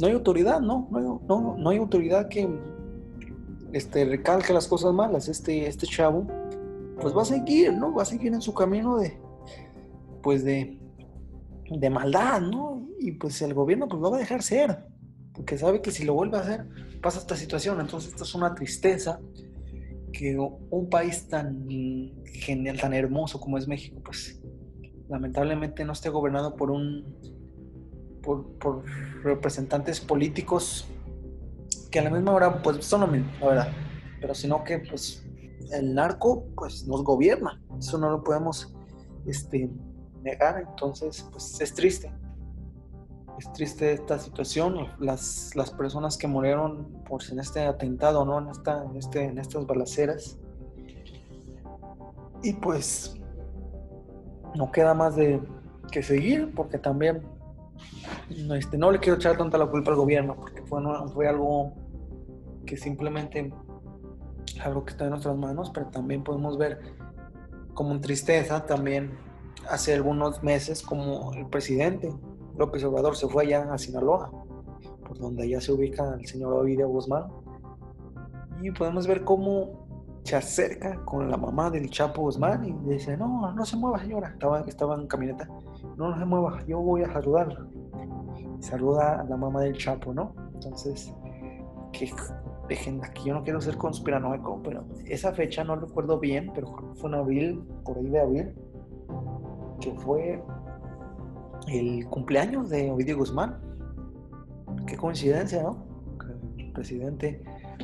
no 0.00 0.06
hay 0.08 0.12
autoridad, 0.12 0.60
¿no? 0.60 0.88
No, 0.90 1.20
no, 1.28 1.56
no 1.56 1.70
hay 1.70 1.78
autoridad 1.78 2.28
que 2.28 2.48
este, 3.74 4.04
recalque 4.04 4.52
las 4.52 4.68
cosas 4.68 4.92
malas. 4.92 5.28
Este, 5.28 5.66
este 5.66 5.86
chavo, 5.86 6.26
pues 7.00 7.14
va 7.16 7.22
a 7.22 7.26
seguir, 7.26 7.72
¿no? 7.72 7.92
Va 7.92 8.02
a 8.02 8.06
seguir 8.06 8.32
en 8.32 8.40
su 8.40 8.54
camino 8.54 8.96
de, 8.98 9.18
pues 10.22 10.44
de, 10.44 10.78
de 11.70 11.90
maldad, 11.90 12.40
¿no? 12.40 12.88
Y 13.00 13.12
pues 13.12 13.42
el 13.42 13.52
gobierno 13.52 13.88
pues 13.88 14.00
lo 14.00 14.10
va 14.10 14.16
a 14.16 14.20
dejar 14.20 14.42
ser, 14.42 14.86
porque 15.32 15.58
sabe 15.58 15.82
que 15.82 15.90
si 15.90 16.04
lo 16.04 16.14
vuelve 16.14 16.38
a 16.38 16.40
hacer, 16.40 16.66
pasa 17.02 17.18
esta 17.18 17.36
situación. 17.36 17.80
Entonces 17.80 18.10
esto 18.10 18.24
es 18.24 18.34
una 18.34 18.54
tristeza 18.54 19.20
que 20.12 20.38
un 20.38 20.88
país 20.88 21.26
tan 21.28 21.66
genial, 22.24 22.80
tan 22.80 22.94
hermoso 22.94 23.40
como 23.40 23.58
es 23.58 23.66
México, 23.66 24.00
pues 24.04 24.40
lamentablemente 25.08 25.84
no 25.84 25.92
esté 25.92 26.08
gobernado 26.08 26.54
por 26.56 26.70
un 26.70 27.04
por, 28.22 28.84
representantes 29.22 30.00
políticos 30.00 30.86
que 31.94 32.00
a 32.00 32.02
la 32.02 32.10
misma 32.10 32.32
hora 32.32 32.60
pues 32.60 32.84
son 32.84 33.02
lo 33.02 33.06
mismo, 33.06 33.30
la 33.38 33.46
verdad, 33.46 33.68
pero 34.20 34.34
sino 34.34 34.64
que 34.64 34.80
pues 34.80 35.24
el 35.70 35.94
narco 35.94 36.44
pues 36.56 36.88
nos 36.88 37.04
gobierna, 37.04 37.62
eso 37.78 37.98
no 37.98 38.10
lo 38.10 38.24
podemos 38.24 38.74
este, 39.26 39.70
negar, 40.20 40.64
entonces 40.68 41.24
pues 41.30 41.60
es 41.60 41.72
triste, 41.72 42.12
es 43.38 43.52
triste 43.52 43.92
esta 43.92 44.18
situación, 44.18 44.88
las, 44.98 45.54
las 45.54 45.70
personas 45.70 46.16
que 46.16 46.26
murieron 46.26 47.04
por 47.08 47.22
en 47.30 47.38
este 47.38 47.64
atentado, 47.64 48.24
¿no? 48.24 48.40
En, 48.40 48.48
esta, 48.48 48.82
en, 48.82 48.96
este, 48.96 49.26
en 49.26 49.38
estas 49.38 49.64
balaceras. 49.64 50.36
Y 52.42 52.54
pues 52.54 53.14
no 54.56 54.72
queda 54.72 54.94
más 54.94 55.14
de 55.14 55.40
que 55.92 56.02
seguir, 56.02 56.52
porque 56.56 56.76
también 56.76 57.22
no, 58.36 58.56
este, 58.56 58.78
no 58.78 58.90
le 58.90 58.98
quiero 58.98 59.16
echar 59.16 59.36
tanta 59.36 59.58
la 59.58 59.66
culpa 59.66 59.92
al 59.92 59.96
gobierno, 59.96 60.34
porque 60.34 60.60
fue, 60.62 60.82
fue 61.12 61.28
algo 61.28 61.83
que 62.64 62.76
simplemente 62.76 63.52
algo 64.62 64.84
que 64.84 64.92
está 64.92 65.04
en 65.04 65.10
nuestras 65.10 65.36
manos, 65.36 65.70
pero 65.72 65.86
también 65.86 66.22
podemos 66.22 66.58
ver 66.58 66.80
como 67.74 67.92
en 67.92 68.00
tristeza 68.00 68.64
también 68.66 69.18
hace 69.68 69.94
algunos 69.94 70.42
meses 70.42 70.82
como 70.82 71.32
el 71.32 71.46
presidente 71.46 72.12
López 72.56 72.84
Obrador 72.84 73.16
se 73.16 73.26
fue 73.28 73.44
allá 73.44 73.72
a 73.72 73.78
Sinaloa, 73.78 74.30
por 75.06 75.18
donde 75.18 75.48
ya 75.48 75.60
se 75.60 75.72
ubica 75.72 76.14
el 76.18 76.26
señor 76.26 76.52
Ovidio 76.52 76.88
Guzmán, 76.88 77.24
y 78.62 78.70
podemos 78.70 79.06
ver 79.06 79.24
cómo 79.24 79.84
se 80.22 80.36
acerca 80.36 81.04
con 81.04 81.30
la 81.30 81.36
mamá 81.36 81.70
del 81.70 81.90
Chapo 81.90 82.22
Guzmán 82.22 82.64
y 82.64 82.72
dice, 82.90 83.16
no, 83.16 83.52
no 83.52 83.64
se 83.66 83.76
mueva 83.76 83.98
señora, 83.98 84.28
estaba, 84.28 84.60
estaba 84.60 84.94
en 84.94 85.06
camioneta, 85.06 85.46
no, 85.96 86.10
no 86.10 86.18
se 86.18 86.24
mueva, 86.24 86.64
yo 86.66 86.80
voy 86.80 87.02
a 87.02 87.12
saludarla. 87.12 87.66
Saluda 88.60 89.20
a 89.20 89.24
la 89.24 89.36
mamá 89.36 89.60
del 89.60 89.76
Chapo, 89.76 90.14
¿no? 90.14 90.34
Entonces, 90.54 91.12
que 91.92 92.10
dejen 92.68 93.04
aquí, 93.04 93.28
yo 93.28 93.34
no 93.34 93.42
quiero 93.42 93.60
ser 93.60 93.76
conspiranoico, 93.76 94.62
pero 94.62 94.84
esa 95.06 95.32
fecha 95.32 95.64
no 95.64 95.76
recuerdo 95.76 96.18
bien, 96.18 96.50
pero 96.54 96.94
fue 96.94 97.10
en 97.10 97.14
abril, 97.14 97.64
por 97.84 97.98
ahí 97.98 98.08
de 98.08 98.20
abril, 98.20 98.54
que 99.80 99.92
fue 99.94 100.42
el 101.68 102.06
cumpleaños 102.08 102.70
de 102.70 102.90
Ovidio 102.90 103.18
Guzmán. 103.18 103.60
Qué 104.86 104.96
coincidencia, 104.96 105.62
¿no? 105.62 105.84
Que 106.18 106.64
el 106.64 106.72
presidente 106.72 107.42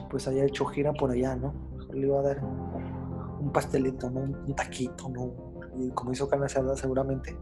pues 0.09 0.27
haya 0.29 0.45
hecho 0.45 0.65
gira 0.67 0.93
por 0.93 1.11
allá, 1.11 1.37
¿no? 1.37 1.71
le 1.93 2.07
iba 2.07 2.21
a 2.21 2.23
dar 2.23 2.45
un 2.45 3.51
pastelito, 3.53 4.11
¿no? 4.11 4.21
un 4.21 4.55
taquito, 4.55 5.09
¿no? 5.09 5.33
Y 5.77 5.91
como 5.91 6.13
hizo 6.13 6.29
carne 6.29 6.49
seguramente 6.49 7.37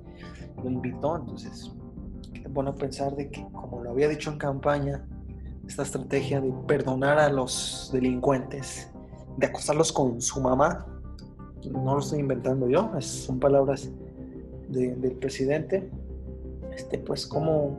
lo 0.62 0.70
invitó. 0.70 1.16
Entonces, 1.16 1.72
es 2.34 2.52
bueno 2.52 2.74
pensar 2.74 3.14
de 3.16 3.30
que, 3.30 3.42
como 3.52 3.82
lo 3.82 3.90
había 3.90 4.08
dicho 4.08 4.30
en 4.30 4.38
campaña, 4.38 5.06
esta 5.68 5.82
estrategia 5.82 6.40
de 6.40 6.50
perdonar 6.66 7.18
a 7.18 7.28
los 7.30 7.90
delincuentes, 7.92 8.90
de 9.36 9.46
acostarlos 9.46 9.92
con 9.92 10.20
su 10.20 10.40
mamá, 10.40 10.86
no 11.70 11.94
lo 11.94 12.00
estoy 12.00 12.20
inventando 12.20 12.68
yo, 12.68 12.90
son 13.00 13.38
palabras 13.38 13.90
del 14.68 15.12
presidente. 15.20 15.90
Este, 16.74 16.98
pues, 16.98 17.26
como, 17.26 17.76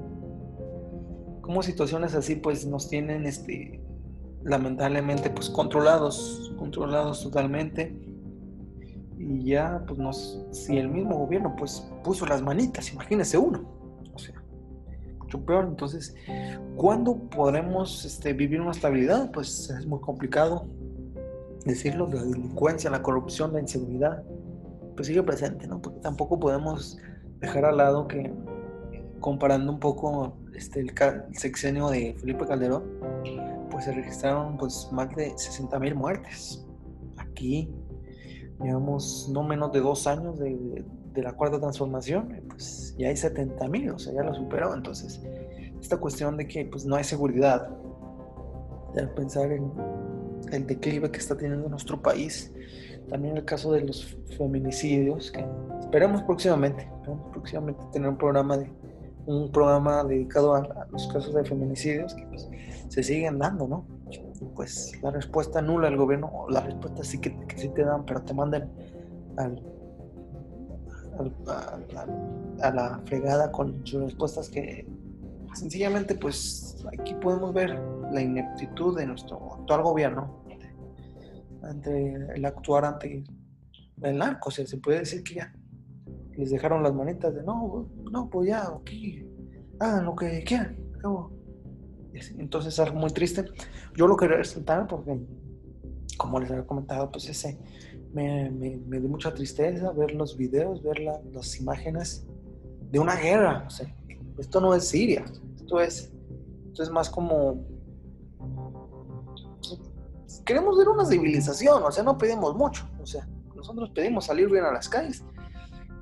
como 1.41 1.63
situaciones 1.63 2.13
así, 2.13 2.35
pues 2.35 2.65
nos 2.65 2.89
tienen 2.89 3.25
este, 3.25 3.81
lamentablemente 4.43 5.29
pues 5.29 5.49
controlados, 5.49 6.53
controlados 6.57 7.23
totalmente. 7.23 7.95
Y 9.17 9.43
ya 9.43 9.83
pues 9.85 9.99
nos, 9.99 10.45
si 10.51 10.77
el 10.77 10.87
mismo 10.87 11.17
gobierno 11.17 11.53
pues 11.57 11.85
puso 12.03 12.25
las 12.25 12.41
manitas, 12.41 12.93
imagínese 12.93 13.37
uno, 13.37 13.78
mucho 15.29 15.45
peor. 15.45 15.65
Entonces, 15.67 16.15
¿cuándo 16.75 17.15
podremos 17.15 18.03
este, 18.03 18.33
vivir 18.33 18.59
una 18.61 18.71
estabilidad? 18.71 19.31
Pues 19.31 19.69
es 19.69 19.85
muy 19.85 19.99
complicado 19.99 20.65
decirlo, 21.65 22.09
la 22.11 22.23
delincuencia, 22.23 22.89
la 22.89 23.03
corrupción, 23.03 23.53
la 23.53 23.59
inseguridad, 23.59 24.23
pues 24.95 25.07
sigue 25.07 25.21
presente, 25.21 25.67
¿no? 25.67 25.81
Porque 25.81 25.99
tampoco 25.99 26.39
podemos 26.39 26.97
dejar 27.39 27.65
al 27.65 27.77
lado 27.77 28.07
que 28.07 28.33
comparando 29.19 29.71
un 29.71 29.79
poco 29.79 30.37
este, 30.55 30.79
el 30.79 30.93
sexenio 31.33 31.89
de 31.89 32.15
Felipe 32.19 32.47
Calderón, 32.47 32.83
pues 33.69 33.85
se 33.85 33.91
registraron 33.91 34.57
pues 34.57 34.89
más 34.91 35.13
de 35.15 35.37
60 35.37 35.77
mil 35.79 35.95
muertes. 35.95 36.65
Aquí 37.17 37.69
llevamos 38.61 39.29
no 39.31 39.43
menos 39.43 39.71
de 39.71 39.79
dos 39.79 40.07
años 40.07 40.39
de, 40.39 40.83
la 41.15 41.33
cuarta 41.33 41.59
transformación, 41.59 42.41
pues 42.47 42.95
ya 42.97 43.09
hay 43.09 43.17
70 43.17 43.67
mil, 43.67 43.89
o 43.89 43.99
sea, 43.99 44.13
ya 44.13 44.23
lo 44.23 44.33
superó. 44.33 44.73
Entonces, 44.73 45.21
esta 45.81 45.97
cuestión 45.97 46.37
de 46.37 46.47
que 46.47 46.65
pues 46.65 46.85
no 46.85 46.95
hay 46.95 47.03
seguridad, 47.03 47.69
de 48.93 49.05
pensar 49.07 49.51
en 49.51 49.69
el 50.53 50.65
declive 50.65 51.11
que 51.11 51.17
está 51.17 51.35
teniendo 51.35 51.67
nuestro 51.67 52.01
país, 52.01 52.53
también 53.09 53.35
el 53.35 53.43
caso 53.43 53.73
de 53.73 53.81
los 53.81 54.17
feminicidios, 54.37 55.29
que 55.29 55.45
esperemos 55.81 56.21
próximamente, 56.23 56.89
próximamente 57.33 57.83
tener 57.91 58.07
un 58.07 58.17
programa 58.17 58.57
de 58.57 58.71
un 59.25 59.51
programa 59.51 60.03
dedicado 60.03 60.55
a, 60.55 60.87
los 60.91 61.07
casos 61.07 61.35
de 61.35 61.43
feminicidios 61.43 62.15
que 62.15 62.25
pues, 62.25 62.49
se 62.87 63.03
siguen 63.03 63.37
dando, 63.37 63.67
¿no? 63.67 63.85
Pues 64.55 64.99
la 65.01 65.11
respuesta 65.11 65.61
nula 65.61 65.89
del 65.89 65.97
gobierno, 65.97 66.45
la 66.49 66.61
respuesta 66.61 67.03
sí 67.03 67.19
que, 67.19 67.35
sí 67.55 67.69
te 67.69 67.83
dan, 67.83 68.05
pero 68.05 68.21
te 68.21 68.33
mandan 68.33 68.71
al, 69.37 69.61
a 72.61 72.71
la 72.71 73.01
fregada 73.05 73.51
con 73.51 73.85
sus 73.85 74.01
respuestas 74.03 74.49
que 74.49 74.87
sencillamente 75.53 76.15
pues 76.15 76.85
aquí 76.93 77.13
podemos 77.15 77.53
ver 77.53 77.77
la 78.11 78.21
ineptitud 78.21 78.97
de 78.97 79.05
nuestro 79.05 79.55
actual 79.55 79.83
gobierno 79.83 80.43
ante 81.63 82.13
el 82.13 82.45
actuar 82.45 82.85
ante 82.85 83.23
el 84.01 84.17
narco, 84.17 84.49
o 84.49 84.51
sea, 84.51 84.65
se 84.65 84.77
puede 84.77 84.99
decir 84.99 85.23
que 85.23 85.35
ya 85.35 85.53
les 86.37 86.51
dejaron 86.51 86.83
las 86.83 86.93
manitas 86.93 87.33
de 87.35 87.43
no, 87.43 87.89
no, 88.11 88.29
pues 88.29 88.49
ya, 88.49 88.67
aquí, 88.67 89.25
hagan 89.79 90.05
lo 90.05 90.15
que 90.15 90.43
quieran, 90.43 90.77
acabo. 90.95 91.38
Entonces 92.13 92.73
es 92.73 92.79
algo 92.79 92.99
muy 92.99 93.11
triste. 93.11 93.45
Yo 93.95 94.07
lo 94.07 94.17
quería 94.17 94.37
resaltar 94.37 94.87
porque, 94.87 95.19
como 96.17 96.39
les 96.39 96.51
había 96.51 96.65
comentado, 96.65 97.11
pues 97.11 97.29
ese 97.29 97.57
me, 98.13 98.49
me, 98.49 98.77
me 98.77 98.99
dio 98.99 99.09
mucha 99.09 99.33
tristeza 99.33 99.91
ver 99.91 100.13
los 100.13 100.35
videos, 100.35 100.81
ver 100.81 100.99
las 101.31 101.59
imágenes 101.59 102.25
de 102.91 102.99
una 102.99 103.15
guerra. 103.15 103.67
Esto 104.37 104.61
no 104.61 104.73
es 104.73 104.87
Siria, 104.87 105.25
esto 105.55 105.79
es, 105.79 106.11
esto 106.67 106.83
es 106.83 106.89
más 106.89 107.09
como... 107.09 107.65
Queremos 110.45 110.77
ver 110.77 110.89
una 110.89 111.05
civilización, 111.05 111.83
o 111.83 111.91
sea, 111.91 112.03
no 112.03 112.17
pedimos 112.17 112.55
mucho, 112.55 112.89
o 112.99 113.05
sea, 113.05 113.27
nosotros 113.55 113.91
pedimos 113.91 114.25
salir 114.25 114.49
bien 114.49 114.63
a 114.63 114.71
las 114.71 114.89
calles 114.89 115.23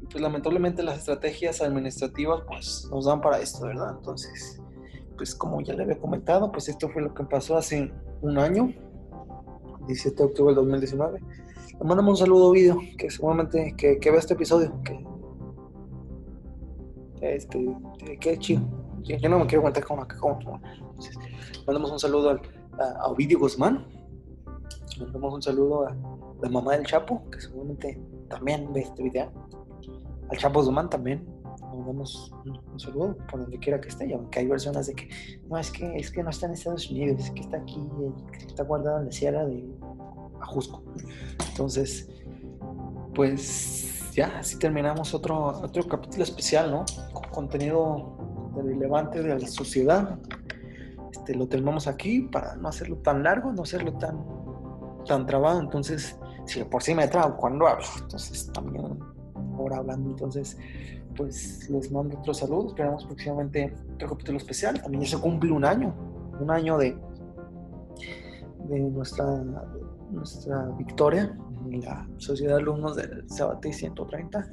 pues 0.09 0.21
lamentablemente 0.21 0.83
las 0.83 0.99
estrategias 0.99 1.61
administrativas 1.61 2.41
pues 2.47 2.87
nos 2.89 3.05
dan 3.05 3.21
para 3.21 3.39
esto, 3.39 3.65
¿verdad? 3.65 3.95
Entonces, 3.97 4.56
pues 5.17 5.35
como 5.35 5.61
ya 5.61 5.73
le 5.73 5.83
había 5.83 5.97
comentado, 5.97 6.51
pues 6.51 6.69
esto 6.69 6.87
fue 6.89 7.01
lo 7.01 7.13
que 7.13 7.23
pasó 7.23 7.57
hace 7.57 7.91
un 8.21 8.37
año, 8.37 8.71
17 9.87 10.15
de 10.15 10.23
octubre 10.23 10.53
del 10.53 10.63
2019. 10.63 11.19
Le 11.19 11.85
mandamos 11.85 12.19
un 12.19 12.25
saludo 12.25 12.51
video, 12.51 12.79
que 12.97 13.09
seguramente 13.09 13.73
que, 13.75 13.99
que 13.99 14.11
vea 14.11 14.19
este 14.19 14.35
episodio, 14.35 14.71
que 14.83 15.05
Este, 17.21 17.67
qué 18.19 18.37
chido. 18.37 18.61
Yo 19.03 19.29
no 19.29 19.39
me 19.39 19.47
quiero 19.47 19.63
contar 19.63 19.85
con 19.85 19.99
acá. 19.99 20.17
Entonces, 20.17 21.17
mandamos 21.65 21.91
un 21.91 21.99
saludo 21.99 22.39
a, 22.79 23.07
Ovidio 23.07 23.39
Guzmán. 23.39 23.85
Mandamos 24.99 25.33
un 25.33 25.41
saludo 25.41 25.87
a 25.87 25.95
la 26.41 26.49
mamá 26.49 26.73
del 26.75 26.85
Chapo, 26.85 27.23
que 27.31 27.39
seguramente 27.39 27.99
también 28.29 28.71
ve 28.73 28.81
este 28.81 29.03
video. 29.03 29.31
Al 30.29 30.37
Chapo 30.37 30.61
Guzmán 30.61 30.89
también. 30.89 31.25
Mandamos 31.87 32.33
un, 32.43 32.77
saludo 32.77 33.15
por 33.31 33.39
donde 33.39 33.57
quiera 33.59 33.79
que 33.79 33.87
esté. 33.87 34.09
Ya 34.09 34.19
que 34.29 34.39
hay 34.39 34.47
versiones 34.47 34.87
de 34.87 34.93
que 34.93 35.07
no, 35.47 35.57
es 35.57 35.71
que, 35.71 35.95
es 35.95 36.11
que 36.11 36.21
no 36.21 36.29
está 36.29 36.47
en 36.47 36.51
Estados 36.51 36.91
Unidos, 36.91 37.23
es 37.23 37.31
que 37.31 37.39
está 37.39 37.57
aquí, 37.57 37.81
que 38.33 38.45
está 38.45 38.63
guardado 38.63 38.99
en 38.99 39.05
la 39.05 39.11
sierra 39.13 39.45
de 39.45 39.63
Ajusco. 40.41 40.83
Entonces, 41.49 42.09
pues 43.15 44.11
ya, 44.13 44.37
así 44.39 44.59
terminamos 44.59 45.13
otro, 45.13 45.47
otro 45.47 45.87
capítulo 45.87 46.23
especial, 46.23 46.71
¿no? 46.71 46.83
Con 47.13 47.23
contenido 47.29 48.51
relevante 48.53 49.23
de 49.23 49.39
la 49.39 49.47
sociedad. 49.47 50.19
Este, 51.13 51.35
lo 51.35 51.47
terminamos 51.47 51.87
aquí 51.87 52.19
para 52.19 52.57
no 52.57 52.67
hacerlo 52.67 52.97
tan 52.97 53.23
largo, 53.23 53.53
no 53.53 53.63
hacerlo 53.63 53.93
tan, 53.93 54.25
tan 55.05 55.25
trabado. 55.25 55.61
Entonces, 55.61 56.19
si 56.45 56.61
por 56.65 56.83
sí 56.83 56.93
me 56.93 57.07
trabo 57.07 57.37
cuando 57.37 57.65
hablo, 57.65 57.85
entonces 58.01 58.51
también 58.51 58.99
ahora 59.57 59.77
hablando, 59.77 60.09
entonces, 60.09 60.57
pues 61.17 61.69
les 61.69 61.91
mando 61.91 62.17
otro 62.19 62.33
saludo. 62.33 62.67
Esperamos 62.67 63.05
próximamente 63.05 63.73
otro 63.95 64.09
capítulo 64.09 64.37
especial. 64.37 64.81
También 64.81 65.03
ya 65.03 65.17
se 65.17 65.21
cumple 65.21 65.51
un 65.51 65.65
año, 65.65 65.93
un 66.39 66.49
año 66.51 66.77
de, 66.77 66.97
de 68.69 68.79
nuestra, 68.79 69.43
nuestra 70.11 70.69
victoria 70.77 71.35
en 71.65 71.81
la 71.81 72.07
Sociedad 72.17 72.55
de 72.55 72.61
Alumnos 72.61 72.95
del 72.95 73.29
Sabati 73.29 73.73
130. 73.73 74.49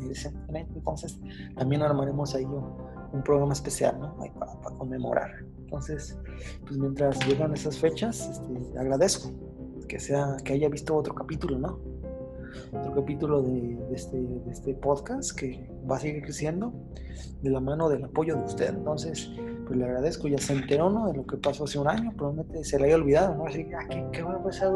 Entonces, 0.75 1.21
también 1.55 1.83
armaremos 1.83 2.35
ahí 2.35 2.45
un 2.45 3.23
programa 3.23 3.53
especial, 3.53 3.99
¿no? 4.01 4.17
para, 4.17 4.53
conmemorar. 4.77 5.31
Entonces, 5.61 6.19
pues 6.63 6.77
mientras 6.79 7.19
llegan 7.27 7.53
esas 7.53 7.79
fechas, 7.79 8.29
este, 8.29 8.79
agradezco 8.79 9.31
que, 9.89 9.99
sea, 9.99 10.37
que 10.45 10.55
haya 10.55 10.69
visto 10.69 10.95
otro 10.97 11.15
capítulo, 11.15 11.59
¿no? 11.59 11.94
Otro 12.73 12.95
capítulo 12.95 13.43
de, 13.43 13.79
este, 13.93 14.17
de 14.17 14.51
este 14.51 14.75
podcast 14.75 15.39
que 15.39 15.71
va 15.91 15.97
a 15.97 16.01
seguir 16.01 16.23
creciendo 16.23 16.73
de 17.43 17.51
la 17.51 17.61
mano 17.61 17.89
del 17.89 18.05
apoyo 18.05 18.37
de 18.37 18.45
usted. 18.45 18.71
Entonces, 18.71 19.31
pues 19.67 19.79
le 19.79 19.85
agradezco, 19.85 20.29
ya 20.29 20.39
se 20.39 20.53
enteró, 20.53 20.91
¿no? 20.91 21.07
De 21.07 21.15
lo 21.15 21.27
que 21.27 21.37
pasó 21.37 21.65
hace 21.65 21.79
un 21.79 21.89
año, 21.89 22.13
probablemente 22.17 22.65
se 22.65 22.79
le 22.79 22.87
haya 22.87 22.97
olvidado, 22.97 23.35
¿no? 23.35 23.47
Así, 23.47 23.67
¿a 23.73 23.89
qué, 23.89 24.05
qué 24.13 24.23
va 24.23 24.35
a 24.35 24.43
pasar 24.43 24.73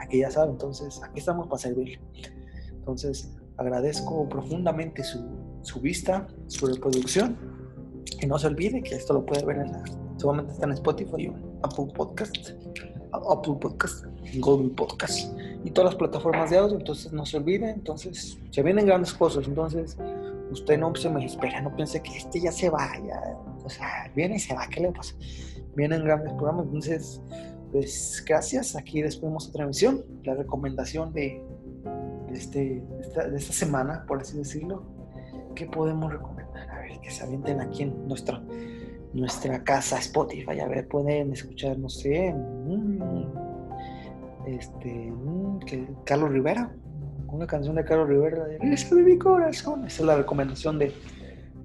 Aquí 0.00 0.18
ya 0.18 0.30
sabe, 0.30 0.52
entonces, 0.52 1.00
aquí 1.02 1.20
estamos 1.20 1.46
para 1.46 1.58
servirle. 1.58 2.00
Entonces, 2.70 3.36
agradezco 3.56 4.28
profundamente 4.28 5.04
su, 5.04 5.20
su 5.62 5.80
vista, 5.80 6.26
su 6.46 6.66
reproducción. 6.66 7.36
Y 8.20 8.26
no 8.26 8.38
se 8.38 8.46
olvide 8.46 8.82
que 8.82 8.94
esto 8.94 9.14
lo 9.14 9.24
puede 9.24 9.44
ver 9.44 9.58
en 9.58 9.72
la, 9.72 9.84
solamente 10.16 10.52
está 10.52 10.66
en 10.66 10.72
Spotify 10.72 11.32
Apple 11.62 11.92
Podcast, 11.94 12.36
Apple 13.12 13.56
Podcast, 13.60 14.04
Google 14.38 14.70
Podcast 14.70 15.32
y 15.64 15.70
todas 15.70 15.92
las 15.92 15.98
plataformas 15.98 16.50
de 16.50 16.58
audio. 16.58 16.78
Entonces 16.78 17.12
no 17.12 17.24
se 17.26 17.36
olvide, 17.36 17.70
entonces 17.70 18.38
se 18.50 18.62
vienen 18.62 18.86
grandes 18.86 19.12
cosas. 19.14 19.46
Entonces 19.46 19.96
usted 20.50 20.78
no 20.78 20.94
se 20.94 21.08
me 21.08 21.24
espera, 21.24 21.60
no 21.60 21.74
piense 21.74 22.02
que 22.02 22.16
este 22.16 22.40
ya 22.40 22.52
se 22.52 22.70
vaya, 22.70 23.20
o 23.64 23.68
sea, 23.68 24.10
viene 24.14 24.36
y 24.36 24.38
se 24.38 24.54
va, 24.54 24.66
¿qué 24.68 24.80
le 24.80 24.92
pasa? 24.92 25.14
Vienen 25.76 26.04
grandes 26.04 26.32
programas, 26.32 26.66
entonces, 26.66 27.22
pues 27.72 28.22
gracias, 28.26 28.74
aquí 28.74 29.02
despedimos 29.02 29.48
otra 29.48 29.64
emisión, 29.64 30.04
la 30.24 30.34
recomendación 30.34 31.12
de, 31.12 31.42
este, 32.32 32.82
de 32.82 33.36
esta 33.36 33.52
semana, 33.52 34.04
por 34.06 34.20
así 34.20 34.36
decirlo, 34.36 34.82
¿qué 35.54 35.66
podemos 35.66 36.12
recomendar? 36.12 36.68
A 36.70 36.80
ver, 36.80 37.00
que 37.00 37.10
se 37.10 37.22
avienten 37.22 37.60
aquí 37.60 37.84
en 37.84 38.08
nuestra, 38.08 38.42
nuestra 39.12 39.62
casa 39.62 39.98
Spotify. 39.98 40.60
A 40.60 40.68
ver, 40.68 40.88
pueden 40.88 41.32
escuchar, 41.32 41.78
no 41.78 41.88
sé, 41.88 42.34
este, 44.56 45.12
que 45.66 45.88
Carlos 46.04 46.30
Rivera, 46.30 46.72
una 47.28 47.46
canción 47.46 47.76
de 47.76 47.84
Carlos 47.84 48.08
Rivera 48.08 48.44
de 48.44 48.58
de 48.58 49.02
mi 49.02 49.18
corazón. 49.18 49.86
Esa 49.86 50.02
es 50.02 50.06
la 50.06 50.16
recomendación 50.16 50.78
de, 50.78 50.92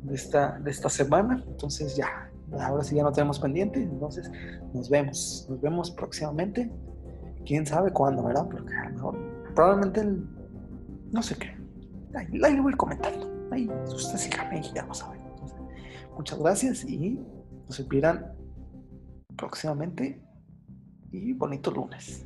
de, 0.03 0.15
esta, 0.15 0.59
de 0.59 0.71
esta 0.71 0.89
semana. 0.89 1.43
Entonces 1.47 1.95
ya, 1.95 2.31
ahora 2.59 2.83
sí 2.83 2.95
ya 2.95 3.03
no 3.03 3.11
tenemos 3.11 3.39
pendiente. 3.39 3.81
Entonces 3.81 4.31
nos 4.73 4.89
vemos, 4.89 5.47
nos 5.49 5.61
vemos 5.61 5.91
próximamente. 5.91 6.71
Quién 7.45 7.65
sabe 7.65 7.91
cuándo, 7.91 8.23
¿verdad? 8.23 8.47
Porque 8.49 8.73
a 8.73 8.89
lo 8.89 8.95
mejor, 8.95 9.19
probablemente, 9.53 10.01
el, 10.01 10.27
no 11.11 11.21
sé 11.21 11.35
qué. 11.35 11.55
Ahí, 12.15 12.27
ahí, 12.43 12.59
voy 12.59 12.73
comentando. 12.73 13.31
Ahí, 13.51 13.69
usted 13.87 14.17
sígame 14.17 14.59
y 14.59 14.73
ya 14.73 14.81
vamos 14.81 15.03
a 15.03 15.11
ver. 15.11 15.19
muchas 16.15 16.39
gracias 16.39 16.85
y 16.85 17.19
nos 17.67 17.79
esperan 17.79 18.33
próximamente. 19.35 20.21
Y 21.11 21.33
bonito 21.33 21.71
lunes. 21.71 22.25